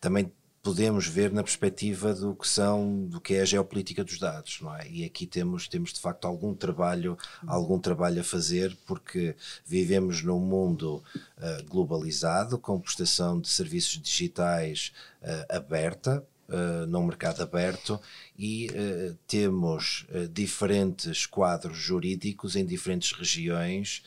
também 0.00 0.32
podemos 0.64 1.06
ver 1.06 1.30
na 1.30 1.42
perspectiva 1.42 2.14
do 2.14 2.34
que 2.34 2.48
são 2.48 3.04
do 3.04 3.20
que 3.20 3.34
é 3.34 3.42
a 3.42 3.44
geopolítica 3.44 4.02
dos 4.02 4.18
dados, 4.18 4.60
não 4.62 4.74
é? 4.74 4.88
E 4.88 5.04
aqui 5.04 5.26
temos 5.26 5.68
temos 5.68 5.92
de 5.92 6.00
facto 6.00 6.24
algum 6.24 6.54
trabalho 6.54 7.18
algum 7.46 7.78
trabalho 7.78 8.22
a 8.22 8.24
fazer 8.24 8.74
porque 8.86 9.36
vivemos 9.66 10.22
num 10.22 10.40
mundo 10.40 11.04
uh, 11.36 11.68
globalizado 11.68 12.58
com 12.58 12.80
prestação 12.80 13.38
de 13.38 13.50
serviços 13.50 14.00
digitais 14.00 14.94
uh, 15.20 15.54
aberta 15.54 16.26
Uh, 16.46 16.84
num 16.86 17.02
mercado 17.02 17.42
aberto 17.42 17.98
e 18.38 18.66
uh, 18.66 19.16
temos 19.26 20.04
uh, 20.10 20.28
diferentes 20.28 21.24
quadros 21.24 21.78
jurídicos 21.78 22.54
em 22.54 22.66
diferentes 22.66 23.12
regiões 23.12 24.02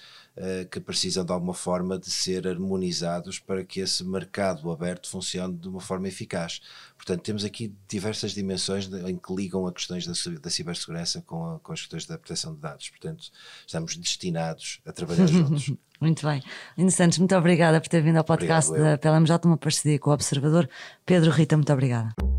que 0.69 0.79
precisam 0.79 1.25
de 1.25 1.31
alguma 1.31 1.55
forma 1.55 1.97
de 1.97 2.11
ser 2.11 2.47
harmonizados 2.47 3.39
para 3.39 3.63
que 3.65 3.79
esse 3.79 4.03
mercado 4.03 4.69
aberto 4.69 5.09
funcione 5.09 5.57
de 5.57 5.67
uma 5.67 5.79
forma 5.81 6.07
eficaz. 6.07 6.61
Portanto, 6.95 7.23
temos 7.23 7.43
aqui 7.43 7.73
diversas 7.87 8.33
dimensões 8.33 8.87
de, 8.87 9.01
em 9.09 9.17
que 9.17 9.33
ligam 9.33 9.65
a 9.65 9.73
questões 9.73 10.05
da, 10.05 10.13
da 10.39 10.49
cibersegurança 10.51 11.23
com, 11.23 11.55
a, 11.55 11.59
com, 11.59 11.73
as 11.73 11.79
questões 11.79 12.05
da 12.05 12.19
proteção 12.19 12.53
de 12.53 12.61
dados. 12.61 12.87
Portanto, 12.87 13.31
estamos 13.65 13.97
destinados 13.97 14.79
a 14.85 14.91
trabalhar 14.91 15.25
juntos. 15.27 15.73
Muito 15.99 16.25
bem. 16.27 16.43
Lino 16.77 16.91
Santos, 16.91 17.17
muito 17.17 17.35
obrigada 17.35 17.81
por 17.81 17.87
ter 17.87 18.01
vindo 18.01 18.17
ao 18.17 18.23
podcast 18.23 18.69
Obrigado, 18.69 18.91
da 18.91 18.97
PLMJ, 18.97 19.39
uma 19.45 19.57
parceria 19.57 19.99
com 19.99 20.11
o 20.11 20.13
Observador. 20.13 20.69
Pedro 21.05 21.31
Rita, 21.31 21.57
muito 21.57 21.73
obrigada. 21.73 22.36